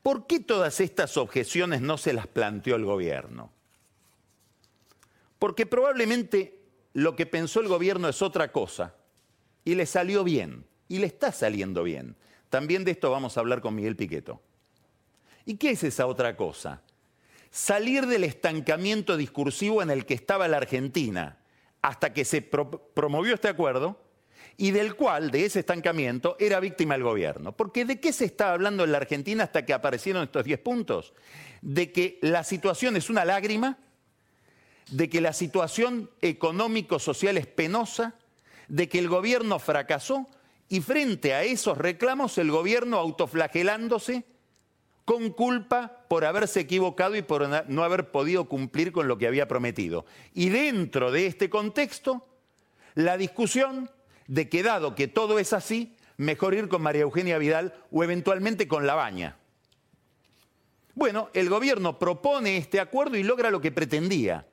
¿Por 0.02 0.26
qué 0.26 0.40
todas 0.40 0.80
estas 0.80 1.16
objeciones 1.16 1.80
no 1.80 1.96
se 1.96 2.12
las 2.12 2.26
planteó 2.26 2.76
el 2.76 2.84
gobierno? 2.84 3.50
Porque 5.38 5.66
probablemente 5.66 6.58
lo 6.92 7.16
que 7.16 7.26
pensó 7.26 7.60
el 7.60 7.68
gobierno 7.68 8.08
es 8.08 8.20
otra 8.20 8.52
cosa 8.52 8.94
y 9.64 9.74
le 9.74 9.86
salió 9.86 10.22
bien, 10.22 10.66
y 10.88 10.98
le 10.98 11.06
está 11.06 11.32
saliendo 11.32 11.82
bien. 11.82 12.16
También 12.50 12.84
de 12.84 12.90
esto 12.90 13.10
vamos 13.10 13.36
a 13.36 13.40
hablar 13.40 13.60
con 13.60 13.74
Miguel 13.74 13.96
Piqueto. 13.96 14.42
¿Y 15.46 15.56
qué 15.56 15.70
es 15.70 15.82
esa 15.84 16.06
otra 16.06 16.36
cosa? 16.36 16.82
Salir 17.50 18.06
del 18.06 18.24
estancamiento 18.24 19.16
discursivo 19.16 19.82
en 19.82 19.90
el 19.90 20.06
que 20.06 20.14
estaba 20.14 20.48
la 20.48 20.58
Argentina 20.58 21.38
hasta 21.84 22.14
que 22.14 22.24
se 22.24 22.40
promovió 22.40 23.34
este 23.34 23.48
acuerdo 23.48 24.00
y 24.56 24.70
del 24.70 24.96
cual, 24.96 25.30
de 25.30 25.44
ese 25.44 25.60
estancamiento, 25.60 26.34
era 26.40 26.58
víctima 26.58 26.94
el 26.94 27.02
gobierno. 27.02 27.52
Porque 27.52 27.84
¿de 27.84 28.00
qué 28.00 28.10
se 28.14 28.24
estaba 28.24 28.54
hablando 28.54 28.84
en 28.84 28.92
la 28.92 28.96
Argentina 28.96 29.44
hasta 29.44 29.66
que 29.66 29.74
aparecieron 29.74 30.22
estos 30.22 30.44
10 30.44 30.60
puntos? 30.60 31.12
De 31.60 31.92
que 31.92 32.18
la 32.22 32.42
situación 32.42 32.96
es 32.96 33.10
una 33.10 33.26
lágrima, 33.26 33.76
de 34.92 35.10
que 35.10 35.20
la 35.20 35.34
situación 35.34 36.10
económico-social 36.22 37.36
es 37.36 37.46
penosa, 37.46 38.14
de 38.68 38.88
que 38.88 38.98
el 38.98 39.10
gobierno 39.10 39.58
fracasó 39.58 40.26
y 40.70 40.80
frente 40.80 41.34
a 41.34 41.42
esos 41.42 41.76
reclamos 41.76 42.38
el 42.38 42.50
gobierno 42.50 42.96
autoflagelándose 42.96 44.24
con 45.04 45.30
culpa 45.30 46.04
por 46.08 46.24
haberse 46.24 46.60
equivocado 46.60 47.16
y 47.16 47.22
por 47.22 47.68
no 47.68 47.84
haber 47.84 48.10
podido 48.10 48.46
cumplir 48.46 48.92
con 48.92 49.08
lo 49.08 49.18
que 49.18 49.26
había 49.26 49.48
prometido. 49.48 50.06
Y 50.32 50.48
dentro 50.48 51.12
de 51.12 51.26
este 51.26 51.50
contexto, 51.50 52.26
la 52.94 53.16
discusión 53.16 53.90
de 54.26 54.48
que 54.48 54.62
dado 54.62 54.94
que 54.94 55.08
todo 55.08 55.38
es 55.38 55.52
así, 55.52 55.96
mejor 56.16 56.54
ir 56.54 56.68
con 56.68 56.82
María 56.82 57.02
Eugenia 57.02 57.38
Vidal 57.38 57.74
o 57.90 58.02
eventualmente 58.02 58.66
con 58.66 58.86
La 58.86 58.94
Baña. 58.94 59.36
Bueno, 60.94 61.28
el 61.34 61.48
gobierno 61.48 61.98
propone 61.98 62.56
este 62.56 62.80
acuerdo 62.80 63.16
y 63.16 63.24
logra 63.24 63.50
lo 63.50 63.60
que 63.60 63.72
pretendía, 63.72 64.46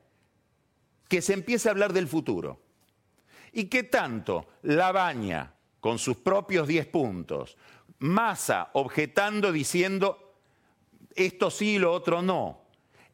que 1.08 1.22
se 1.22 1.34
empiece 1.34 1.70
a 1.70 1.72
hablar 1.72 1.94
del 1.94 2.08
futuro. 2.08 2.60
Y 3.54 3.66
que 3.66 3.84
tanto 3.84 4.48
La 4.64 4.92
Baña, 4.92 5.54
con 5.80 6.00
sus 6.00 6.18
propios 6.18 6.68
10 6.68 6.88
puntos, 6.88 7.58
Massa 8.00 8.72
objetando 8.74 9.52
diciendo 9.52 10.31
esto 11.16 11.52
sí, 11.52 11.78
lo 11.78 11.92
otro 11.92 12.22
no, 12.22 12.62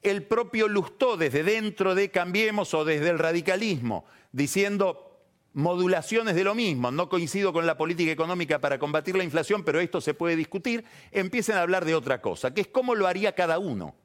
el 0.01 0.23
propio 0.23 0.67
Lustó 0.67 1.17
desde 1.17 1.43
dentro 1.43 1.95
de 1.95 2.11
Cambiemos 2.11 2.73
o 2.73 2.85
desde 2.85 3.09
el 3.09 3.19
radicalismo, 3.19 4.05
diciendo 4.31 5.07
modulaciones 5.53 6.35
de 6.35 6.43
lo 6.43 6.53
mismo, 6.53 6.91
no 6.91 7.09
coincido 7.09 7.51
con 7.51 7.65
la 7.65 7.77
política 7.77 8.11
económica 8.11 8.59
para 8.59 8.77
combatir 8.77 9.15
la 9.15 9.23
inflación, 9.23 9.63
pero 9.63 9.79
esto 9.79 10.01
se 10.01 10.13
puede 10.13 10.35
discutir, 10.35 10.85
empiecen 11.11 11.55
a 11.55 11.61
hablar 11.61 11.83
de 11.83 11.95
otra 11.95 12.21
cosa, 12.21 12.53
que 12.53 12.61
es 12.61 12.67
cómo 12.67 12.93
lo 12.93 13.07
haría 13.07 13.33
cada 13.33 13.57
uno. 13.57 13.95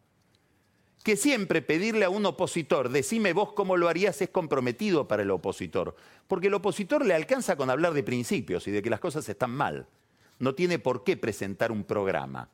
Que 1.04 1.16
siempre 1.16 1.60
pedirle 1.60 2.04
a 2.04 2.10
un 2.10 2.24
opositor, 2.24 2.88
decime 2.88 3.32
vos 3.32 3.52
cómo 3.52 3.76
lo 3.76 3.88
harías, 3.88 4.22
es 4.22 4.30
comprometido 4.30 5.08
para 5.08 5.24
el 5.24 5.30
opositor, 5.30 5.94
porque 6.26 6.46
el 6.46 6.54
opositor 6.54 7.04
le 7.04 7.12
alcanza 7.12 7.56
con 7.56 7.68
hablar 7.68 7.92
de 7.92 8.04
principios 8.04 8.66
y 8.66 8.70
de 8.70 8.80
que 8.80 8.90
las 8.90 9.00
cosas 9.00 9.28
están 9.28 9.50
mal. 9.50 9.88
No 10.38 10.54
tiene 10.54 10.78
por 10.78 11.04
qué 11.04 11.16
presentar 11.16 11.70
un 11.70 11.84
programa. 11.84 12.48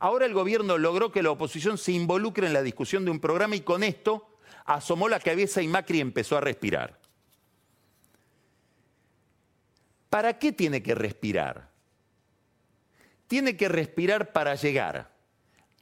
Ahora 0.00 0.24
el 0.24 0.32
gobierno 0.32 0.78
logró 0.78 1.12
que 1.12 1.22
la 1.22 1.30
oposición 1.30 1.76
se 1.76 1.92
involucre 1.92 2.46
en 2.46 2.54
la 2.54 2.62
discusión 2.62 3.04
de 3.04 3.10
un 3.10 3.20
programa 3.20 3.54
y 3.54 3.60
con 3.60 3.82
esto 3.82 4.30
asomó 4.64 5.10
la 5.10 5.20
cabeza 5.20 5.60
y 5.60 5.68
Macri 5.68 6.00
empezó 6.00 6.38
a 6.38 6.40
respirar. 6.40 6.98
¿Para 10.08 10.38
qué 10.38 10.52
tiene 10.52 10.82
que 10.82 10.94
respirar? 10.94 11.68
Tiene 13.26 13.58
que 13.58 13.68
respirar 13.68 14.32
para 14.32 14.54
llegar 14.54 15.14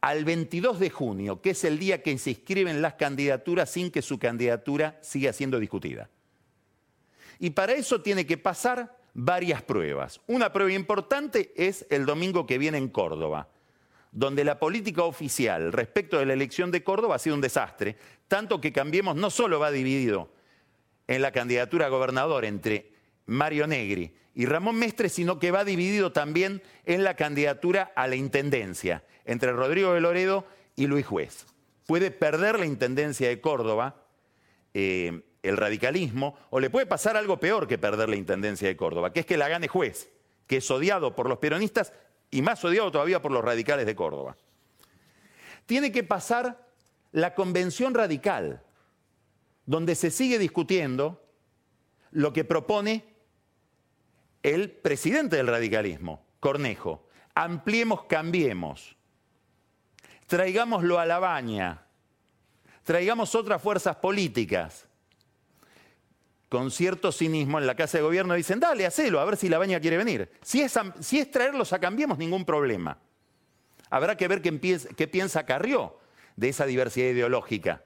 al 0.01 0.25
22 0.25 0.81
de 0.81 0.91
junio, 0.91 1.41
que 1.41 1.51
es 1.51 1.63
el 1.63 1.79
día 1.79 2.03
que 2.03 2.19
se 2.19 2.31
inscriben 2.31 2.83
las 2.83 2.95
candidaturas 2.95 3.71
sin 3.71 3.91
que 3.91 4.03
su 4.03 4.19
candidatura 4.19 4.99
siga 5.01 5.33
siendo 5.33 5.61
discutida. 5.61 6.11
Y 7.39 7.51
para 7.51 7.73
eso 7.73 8.03
tiene 8.03 8.27
que 8.27 8.37
pasar 8.37 8.99
varias 9.15 9.63
pruebas. 9.63 10.21
Una 10.27 10.53
prueba 10.53 10.73
importante 10.73 11.53
es 11.57 11.87
el 11.89 12.05
domingo 12.05 12.47
que 12.47 12.59
viene 12.59 12.79
en 12.79 12.89
Córdoba, 12.89 13.49
donde 14.13 14.45
la 14.45 14.59
política 14.59 15.03
oficial 15.05 15.73
respecto 15.73 16.19
de 16.19 16.27
la 16.27 16.33
elección 16.33 16.71
de 16.71 16.83
Córdoba 16.83 17.17
ha 17.17 17.19
sido 17.19 17.35
un 17.35 17.41
desastre, 17.41 17.97
tanto 18.27 18.61
que 18.61 18.73
Cambiemos 18.73 19.17
no 19.17 19.31
solo 19.31 19.59
va 19.59 19.71
dividido 19.71 20.31
en 21.07 21.23
la 21.23 21.33
candidatura 21.33 21.87
a 21.87 21.91
gobernador 21.91 22.45
entre 22.45 22.93
Mario 23.27 23.67
Negri 23.67 24.15
y 24.35 24.47
Ramón 24.47 24.77
Mestre, 24.77 25.09
sino 25.09 25.39
que 25.39 25.51
va 25.51 25.65
dividido 25.65 26.13
también 26.13 26.63
en 26.85 27.05
la 27.05 27.15
candidatura 27.15 27.93
a 27.97 28.07
la 28.07 28.17
intendencia 28.17 29.05
entre 29.25 29.53
Rodrigo 29.53 29.95
de 29.95 30.01
Loredo 30.01 30.47
y 30.77 30.87
Luis 30.87 31.07
Juez. 31.07 31.47
Puede 31.87 32.11
perder 32.11 32.59
la 32.59 32.67
intendencia 32.67 33.29
de 33.29 33.41
Córdoba 33.41 34.05
eh, 34.75 35.23
el 35.43 35.57
radicalismo, 35.57 36.37
o 36.51 36.61
le 36.61 36.71
puede 36.71 36.87
pasar 36.87 37.17
algo 37.17 37.39
peor 37.39 37.67
que 37.67 37.79
perder 37.79 38.09
la 38.09 38.17
intendencia 38.17 38.69
de 38.69 38.77
Córdoba, 38.77 39.13
que 39.13 39.21
es 39.21 39.27
que 39.27 39.37
la 39.37 39.49
gane 39.49 39.69
Juez, 39.69 40.11
que 40.47 40.59
es 40.59 40.71
odiado 40.71 41.15
por 41.15 41.29
los 41.29 41.39
peronistas 41.39 41.93
y 42.31 42.43
más 42.43 42.65
odiado 42.65 42.91
todavía 42.91 43.23
por 43.23 43.33
los 43.33 43.45
radicales 43.45 43.87
de 43.87 43.97
Córdoba. 43.97 44.37
Tiene 45.67 45.93
que 45.93 46.03
pasar 46.03 46.67
la 47.13 47.35
convención 47.35 47.95
radical, 47.95 48.63
donde 49.67 49.95
se 49.95 50.11
sigue 50.11 50.39
discutiendo 50.39 51.25
lo 52.11 52.33
que 52.33 52.45
propone 52.45 53.05
el 54.43 54.71
presidente 54.71 55.37
del 55.37 55.47
radicalismo, 55.47 56.25
Cornejo. 56.41 57.07
Ampliemos, 57.35 58.05
cambiemos. 58.05 58.97
Traigámoslo 60.27 60.99
a 60.99 61.07
la 61.07 61.19
baña. 61.19 61.87
Traigamos 62.83 63.35
otras 63.35 63.61
fuerzas 63.61 63.97
políticas. 63.97 64.88
Con 66.49 66.71
cierto 66.71 67.13
cinismo 67.13 67.59
en 67.59 67.67
la 67.67 67.75
Casa 67.75 67.99
de 67.99 68.05
Gobierno 68.05 68.35
dicen, 68.35 68.59
dale, 68.59 68.87
hacelo, 68.87 69.21
a 69.21 69.25
ver 69.25 69.37
si 69.37 69.49
la 69.49 69.59
baña 69.59 69.81
quiere 69.81 69.99
venir. 69.99 70.31
Si 70.43 70.63
es, 70.63 70.79
si 71.01 71.19
es 71.19 71.31
traerlos 71.31 71.73
a 71.73 71.79
Cambiemos, 71.79 72.17
ningún 72.17 72.45
problema. 72.47 72.99
Habrá 73.91 74.17
que 74.17 74.29
ver 74.29 74.41
qué, 74.41 75.09
piensa 75.09 75.45
Carrió 75.45 75.99
de 76.37 76.49
esa 76.49 76.67
diversidad 76.67 77.09
ideológica. 77.09 77.85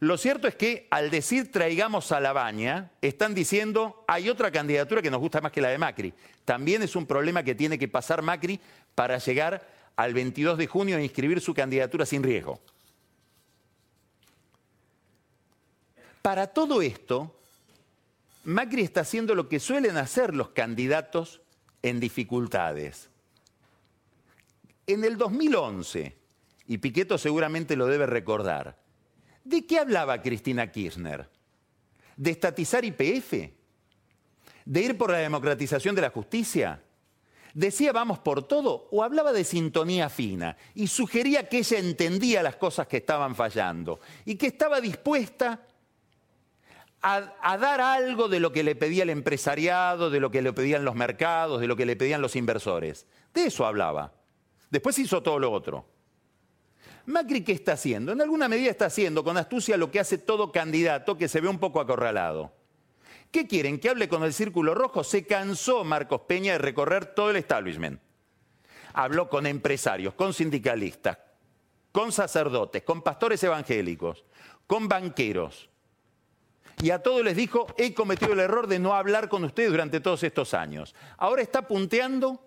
Lo 0.00 0.18
cierto 0.18 0.48
es 0.48 0.56
que 0.56 0.88
al 0.90 1.10
decir 1.10 1.52
traigamos 1.52 2.10
a 2.10 2.18
la 2.18 2.32
baña, 2.32 2.90
están 3.00 3.34
diciendo 3.34 4.04
hay 4.08 4.28
otra 4.28 4.50
candidatura 4.50 5.00
que 5.00 5.12
nos 5.12 5.20
gusta 5.20 5.40
más 5.40 5.52
que 5.52 5.60
la 5.60 5.68
de 5.68 5.78
Macri. 5.78 6.12
También 6.44 6.82
es 6.82 6.96
un 6.96 7.06
problema 7.06 7.44
que 7.44 7.54
tiene 7.54 7.78
que 7.78 7.86
pasar 7.86 8.22
Macri 8.22 8.60
para 8.96 9.18
llegar 9.18 9.64
al 9.94 10.12
22 10.12 10.58
de 10.58 10.66
junio 10.66 10.98
e 10.98 11.04
inscribir 11.04 11.40
su 11.40 11.54
candidatura 11.54 12.04
sin 12.04 12.24
riesgo. 12.24 12.60
Para 16.20 16.48
todo 16.48 16.82
esto, 16.82 17.36
Macri 18.44 18.82
está 18.82 19.02
haciendo 19.02 19.34
lo 19.34 19.48
que 19.48 19.60
suelen 19.60 19.96
hacer 19.96 20.34
los 20.34 20.50
candidatos 20.50 21.42
en 21.82 22.00
dificultades. 22.00 23.10
En 24.86 25.04
el 25.04 25.16
2011, 25.16 26.16
y 26.66 26.78
Piqueto 26.78 27.18
seguramente 27.18 27.76
lo 27.76 27.86
debe 27.86 28.06
recordar, 28.06 28.82
¿De 29.44 29.66
qué 29.66 29.78
hablaba 29.78 30.22
Cristina 30.22 30.70
Kirchner? 30.70 31.28
¿De 32.16 32.30
estatizar 32.30 32.84
IPF? 32.84 33.50
¿De 34.64 34.80
ir 34.80 34.96
por 34.96 35.10
la 35.10 35.18
democratización 35.18 35.94
de 35.94 36.02
la 36.02 36.10
justicia? 36.10 36.80
¿Decía 37.52 37.92
vamos 37.92 38.20
por 38.20 38.44
todo 38.44 38.88
o 38.92 39.02
hablaba 39.02 39.32
de 39.32 39.44
sintonía 39.44 40.08
fina 40.08 40.56
y 40.74 40.86
sugería 40.86 41.48
que 41.48 41.58
ella 41.58 41.78
entendía 41.78 42.42
las 42.42 42.56
cosas 42.56 42.86
que 42.86 42.98
estaban 42.98 43.34
fallando 43.34 44.00
y 44.24 44.36
que 44.36 44.46
estaba 44.46 44.80
dispuesta 44.80 45.66
a, 47.02 47.58
dar 47.58 47.80
algo 47.80 48.28
de 48.28 48.40
lo 48.40 48.52
que 48.52 48.62
le 48.62 48.76
pedía 48.76 49.02
el 49.02 49.10
empresariado, 49.10 50.08
de 50.08 50.20
lo 50.20 50.30
que 50.30 50.40
le 50.40 50.52
pedían 50.52 50.84
los 50.84 50.94
mercados, 50.94 51.60
de 51.60 51.66
lo 51.66 51.76
que 51.76 51.86
le 51.86 51.96
pedían 51.96 52.22
los 52.22 52.36
inversores? 52.36 53.06
De 53.34 53.46
eso 53.46 53.66
hablaba. 53.66 54.12
Después 54.70 54.98
hizo 54.98 55.22
todo 55.22 55.38
lo 55.38 55.50
otro. 55.50 55.84
Macri, 57.06 57.42
¿qué 57.42 57.52
está 57.52 57.72
haciendo? 57.72 58.12
En 58.12 58.20
alguna 58.20 58.48
medida 58.48 58.70
está 58.70 58.86
haciendo 58.86 59.24
con 59.24 59.36
astucia 59.36 59.76
lo 59.76 59.90
que 59.90 59.98
hace 59.98 60.18
todo 60.18 60.52
candidato 60.52 61.18
que 61.18 61.28
se 61.28 61.40
ve 61.40 61.48
un 61.48 61.58
poco 61.58 61.80
acorralado. 61.80 62.52
¿Qué 63.32 63.48
quieren? 63.48 63.80
¿Que 63.80 63.88
hable 63.88 64.08
con 64.08 64.22
el 64.22 64.32
círculo 64.32 64.74
rojo? 64.74 65.02
Se 65.02 65.26
cansó 65.26 65.82
Marcos 65.84 66.22
Peña 66.28 66.52
de 66.52 66.58
recorrer 66.58 67.06
todo 67.06 67.30
el 67.30 67.36
establishment. 67.36 68.00
Habló 68.92 69.28
con 69.28 69.46
empresarios, 69.46 70.14
con 70.14 70.34
sindicalistas, 70.34 71.18
con 71.90 72.12
sacerdotes, 72.12 72.82
con 72.82 73.02
pastores 73.02 73.42
evangélicos, 73.42 74.24
con 74.66 74.86
banqueros. 74.86 75.70
Y 76.80 76.90
a 76.90 77.02
todos 77.02 77.24
les 77.24 77.36
dijo, 77.36 77.66
he 77.76 77.94
cometido 77.94 78.32
el 78.32 78.40
error 78.40 78.66
de 78.66 78.78
no 78.78 78.94
hablar 78.94 79.28
con 79.28 79.44
ustedes 79.44 79.70
durante 79.70 80.00
todos 80.00 80.22
estos 80.22 80.54
años. 80.54 80.94
Ahora 81.18 81.42
está 81.42 81.68
punteando 81.68 82.40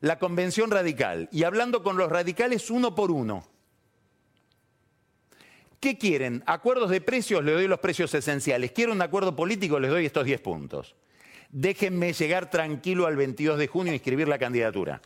la 0.00 0.18
convención 0.18 0.70
radical 0.70 1.28
y 1.32 1.44
hablando 1.44 1.82
con 1.82 1.96
los 1.96 2.10
radicales 2.10 2.70
uno 2.70 2.94
por 2.94 3.10
uno. 3.10 3.44
¿Qué 5.80 5.98
quieren? 5.98 6.44
¿Acuerdos 6.46 6.90
de 6.90 7.00
precios? 7.00 7.42
Les 7.42 7.54
doy 7.54 7.66
los 7.66 7.80
precios 7.80 8.14
esenciales. 8.14 8.70
¿Quieren 8.70 8.94
un 8.94 9.02
acuerdo 9.02 9.34
político? 9.34 9.80
Les 9.80 9.90
doy 9.90 10.06
estos 10.06 10.24
10 10.24 10.40
puntos. 10.40 10.94
Déjenme 11.50 12.12
llegar 12.12 12.50
tranquilo 12.50 13.06
al 13.06 13.16
22 13.16 13.58
de 13.58 13.66
junio 13.66 13.92
y 13.92 13.96
inscribir 13.96 14.28
la 14.28 14.38
candidatura. 14.38 15.02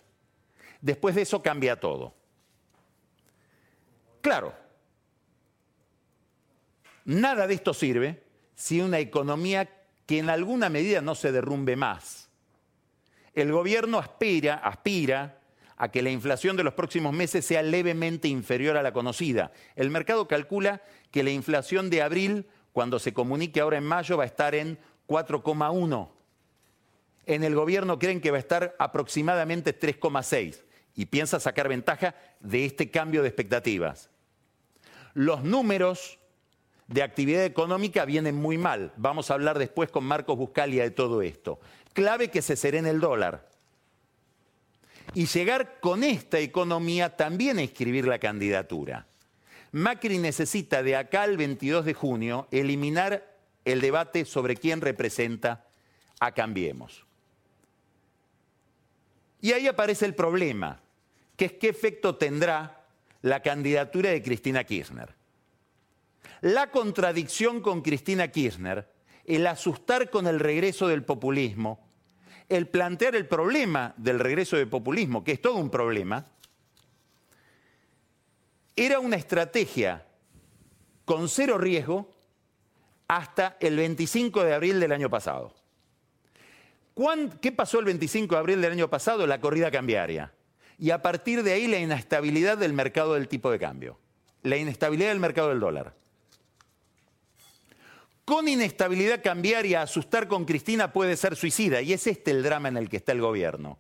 Después 0.83 1.15
de 1.15 1.23
eso 1.23 1.43
cambia 1.43 1.81
todo. 1.81 2.15
Claro, 4.21 4.55
nada 7.07 7.47
de 7.47 7.55
esto 7.55 7.73
sirve 7.73 8.23
si 8.55 8.81
una 8.81 8.99
economía 8.99 9.69
que 10.05 10.19
en 10.19 10.29
alguna 10.29 10.69
medida 10.69 11.01
no 11.01 11.15
se 11.15 11.33
derrumbe 11.33 11.77
más. 11.77 12.29
El 13.33 13.53
gobierno 13.53 13.99
aspira, 13.99 14.55
aspira 14.57 15.41
a 15.77 15.91
que 15.91 16.03
la 16.03 16.11
inflación 16.11 16.57
de 16.57 16.65
los 16.65 16.75
próximos 16.75 17.13
meses 17.13 17.45
sea 17.45 17.63
levemente 17.63 18.29
inferior 18.29 18.77
a 18.77 18.83
la 18.83 18.93
conocida. 18.93 19.53
El 19.75 19.91
mercado 19.91 20.27
calcula 20.27 20.83
que 21.11 21.23
la 21.23 21.31
inflación 21.31 21.91
de 21.91 22.03
abril, 22.03 22.47
cuando 22.73 22.99
se 22.99 23.13
comunique 23.13 23.61
ahora 23.61 23.77
en 23.77 23.85
mayo, 23.85 24.17
va 24.17 24.25
a 24.25 24.27
estar 24.27 24.55
en 24.55 24.79
4,1. 25.07 26.09
En 27.27 27.45
el 27.45 27.55
gobierno 27.55 27.99
creen 27.99 28.21
que 28.21 28.31
va 28.31 28.39
a 28.39 28.41
estar 28.41 28.75
aproximadamente 28.79 29.79
3,6 29.79 30.63
y 30.95 31.07
piensa 31.07 31.41
sacar 31.41 31.69
ventaja 31.69 32.15
de 32.41 32.65
este 32.65 32.91
cambio 32.91 33.23
de 33.23 33.29
expectativas. 33.29 34.09
Los 35.13 35.45
números 35.45 36.19
de 36.89 37.03
actividad 37.03 37.45
económica 37.45 38.05
vienen 38.05 38.37
muy 38.37 38.59
mal. 38.59 38.93
Vamos 38.97 39.31
a 39.31 39.35
hablar 39.35 39.59
después 39.59 39.91
con 39.91 40.05
Marcos 40.05 40.39
Buscalia 40.39 40.83
de 40.85 40.91
todo 40.91 41.23
esto. 41.23 41.59
Clave 41.93 42.31
que 42.31 42.43
se 42.43 42.57
serene 42.57 42.91
el 42.91 43.01
dólar. 43.01 43.49
Y 45.15 45.27
llegar 45.27 45.81
con 45.81 46.05
esta 46.05 46.39
economía 46.39 47.17
también 47.17 47.59
a 47.59 47.63
inscribir 47.63 48.07
la 48.07 48.19
candidatura. 48.19 49.07
Macri 49.73 50.19
necesita 50.19 50.83
de 50.83 50.97
acá 50.97 51.23
al 51.23 51.37
22 51.37 51.85
de 51.85 51.95
junio 51.95 52.49
eliminar 52.51 53.35
el 53.65 53.81
debate 53.81 54.25
sobre 54.25 54.57
quién 54.57 54.81
representa 54.81 55.67
a 56.21 56.33
Cambiemos. 56.33 57.05
Y 59.41 59.53
ahí 59.53 59.67
aparece 59.67 60.07
el 60.07 60.15
problema, 60.15 60.81
que 61.37 61.47
es 61.47 61.53
qué 61.53 61.69
efecto 61.69 62.17
tendrá 62.17 62.85
la 63.23 63.41
candidatura 63.43 64.11
de 64.11 64.23
Cristina 64.23 64.65
Kirchner. 64.65 65.15
La 66.41 66.71
contradicción 66.71 67.61
con 67.61 67.83
Cristina 67.83 68.29
Kirchner, 68.29 68.89
el 69.25 69.47
asustar 69.47 70.11
con 70.11 70.27
el 70.27 70.39
regreso 70.39 70.89
del 70.89 71.03
populismo, 71.03 71.87
el 72.49 72.69
plantear 72.69 73.17
el 73.17 73.27
problema 73.27 73.95
del 73.97 74.21
regreso 74.21 74.57
del 74.57 74.69
populismo, 74.69 75.25
que 75.25 75.33
es 75.33 75.43
todo 75.43 75.57
un 75.57 75.71
problema, 75.71 76.27
era 78.77 79.01
una 79.01 79.17
estrategia 79.17 80.07
con 81.05 81.29
cero 81.29 81.59
riesgo 81.59 82.11
hasta 83.09 83.57
el 83.61 83.77
25 83.77 84.45
de 84.45 84.55
abril 84.55 84.81
del 84.81 84.93
año 84.93 85.09
pasado. 85.09 85.55
¿Qué 87.41 87.53
pasó 87.53 87.79
el 87.79 87.85
25 87.87 88.35
de 88.35 88.39
abril 88.39 88.61
del 88.61 88.73
año 88.73 88.89
pasado? 88.89 89.27
La 89.27 89.41
corrida 89.41 89.71
cambiaria. 89.71 90.33
Y 90.79 90.91
a 90.91 91.03
partir 91.03 91.43
de 91.43 91.53
ahí 91.53 91.67
la 91.67 91.79
inestabilidad 91.79 92.59
del 92.59 92.73
mercado 92.73 93.15
del 93.15 93.29
tipo 93.29 93.51
de 93.51 93.59
cambio, 93.59 93.99
la 94.43 94.57
inestabilidad 94.57 95.11
del 95.11 95.21
mercado 95.21 95.49
del 95.49 95.61
dólar. 95.61 95.95
Con 98.27 98.49
inestabilidad 98.49 99.23
cambiaria, 99.23 99.83
asustar 99.83 100.27
con 100.27 100.47
Cristina 100.47 100.93
puede 100.93 101.17
ser 101.17 101.37
suicida 101.37 101.81
y 101.81 101.93
es 101.93 102.09
este 102.09 102.33
el 102.33 102.43
drama 102.43 102.67
en 102.67 102.77
el 102.77 102.89
que 102.89 102.97
está 102.97 103.13
el 103.13 103.21
gobierno. 103.21 103.79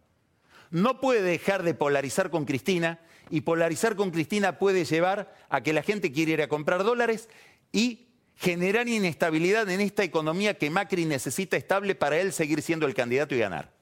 No 0.70 1.00
puede 1.00 1.20
dejar 1.20 1.64
de 1.64 1.74
polarizar 1.74 2.30
con 2.30 2.44
Cristina 2.44 3.00
y 3.28 3.40
polarizar 3.40 3.96
con 3.96 4.12
Cristina 4.12 4.60
puede 4.60 4.84
llevar 4.84 5.34
a 5.48 5.64
que 5.64 5.72
la 5.72 5.82
gente 5.82 6.12
quiera 6.12 6.30
ir 6.30 6.42
a 6.42 6.48
comprar 6.48 6.84
dólares 6.84 7.28
y 7.72 8.06
generar 8.36 8.86
inestabilidad 8.86 9.68
en 9.68 9.80
esta 9.80 10.04
economía 10.04 10.56
que 10.56 10.70
Macri 10.70 11.06
necesita 11.06 11.56
estable 11.56 11.96
para 11.96 12.20
él 12.20 12.32
seguir 12.32 12.62
siendo 12.62 12.86
el 12.86 12.94
candidato 12.94 13.34
y 13.34 13.38
ganar. 13.38 13.72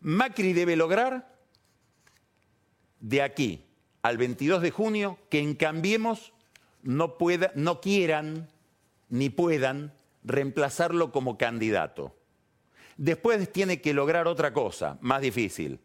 Macri 0.00 0.52
debe 0.52 0.74
lograr 0.74 1.32
de 2.98 3.22
aquí 3.22 3.64
al 4.02 4.18
22 4.18 4.62
de 4.62 4.72
junio 4.72 5.16
que 5.30 5.38
en 5.38 5.54
Cambiemos 5.54 6.33
no, 6.84 7.80
quieran 7.80 8.48
ni 9.08 9.30
puedan 9.30 9.92
reemplazarlo 10.22 11.12
como 11.12 11.36
candidato. 11.36 12.14
Después 12.96 13.50
tiene 13.52 13.80
que 13.80 13.94
lograr 13.94 14.28
otra 14.28 14.52
cosa, 14.52 14.98
más 15.00 15.20
difícil. 15.20 15.80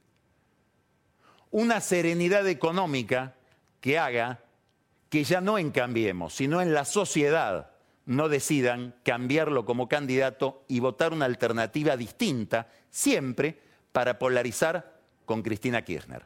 Una 1.51 1.81
serenidad 1.81 2.47
económica 2.47 3.35
que 3.81 3.97
haga 3.97 4.43
que 5.09 5.23
ya 5.23 5.41
no 5.41 5.57
en 5.57 5.71
Cambiemos, 5.71 6.35
sino 6.35 6.61
en 6.61 6.73
la 6.73 6.85
sociedad 6.85 7.71
no 8.05 8.29
decidan 8.29 8.95
cambiarlo 9.03 9.65
como 9.65 9.87
candidato 9.87 10.63
y 10.67 10.79
votar 10.79 11.13
una 11.13 11.25
alternativa 11.25 11.97
distinta, 11.97 12.67
siempre 12.89 13.59
para 13.91 14.19
polarizar 14.19 14.99
con 15.25 15.41
Cristina 15.41 15.83
Kirchner. 15.83 16.25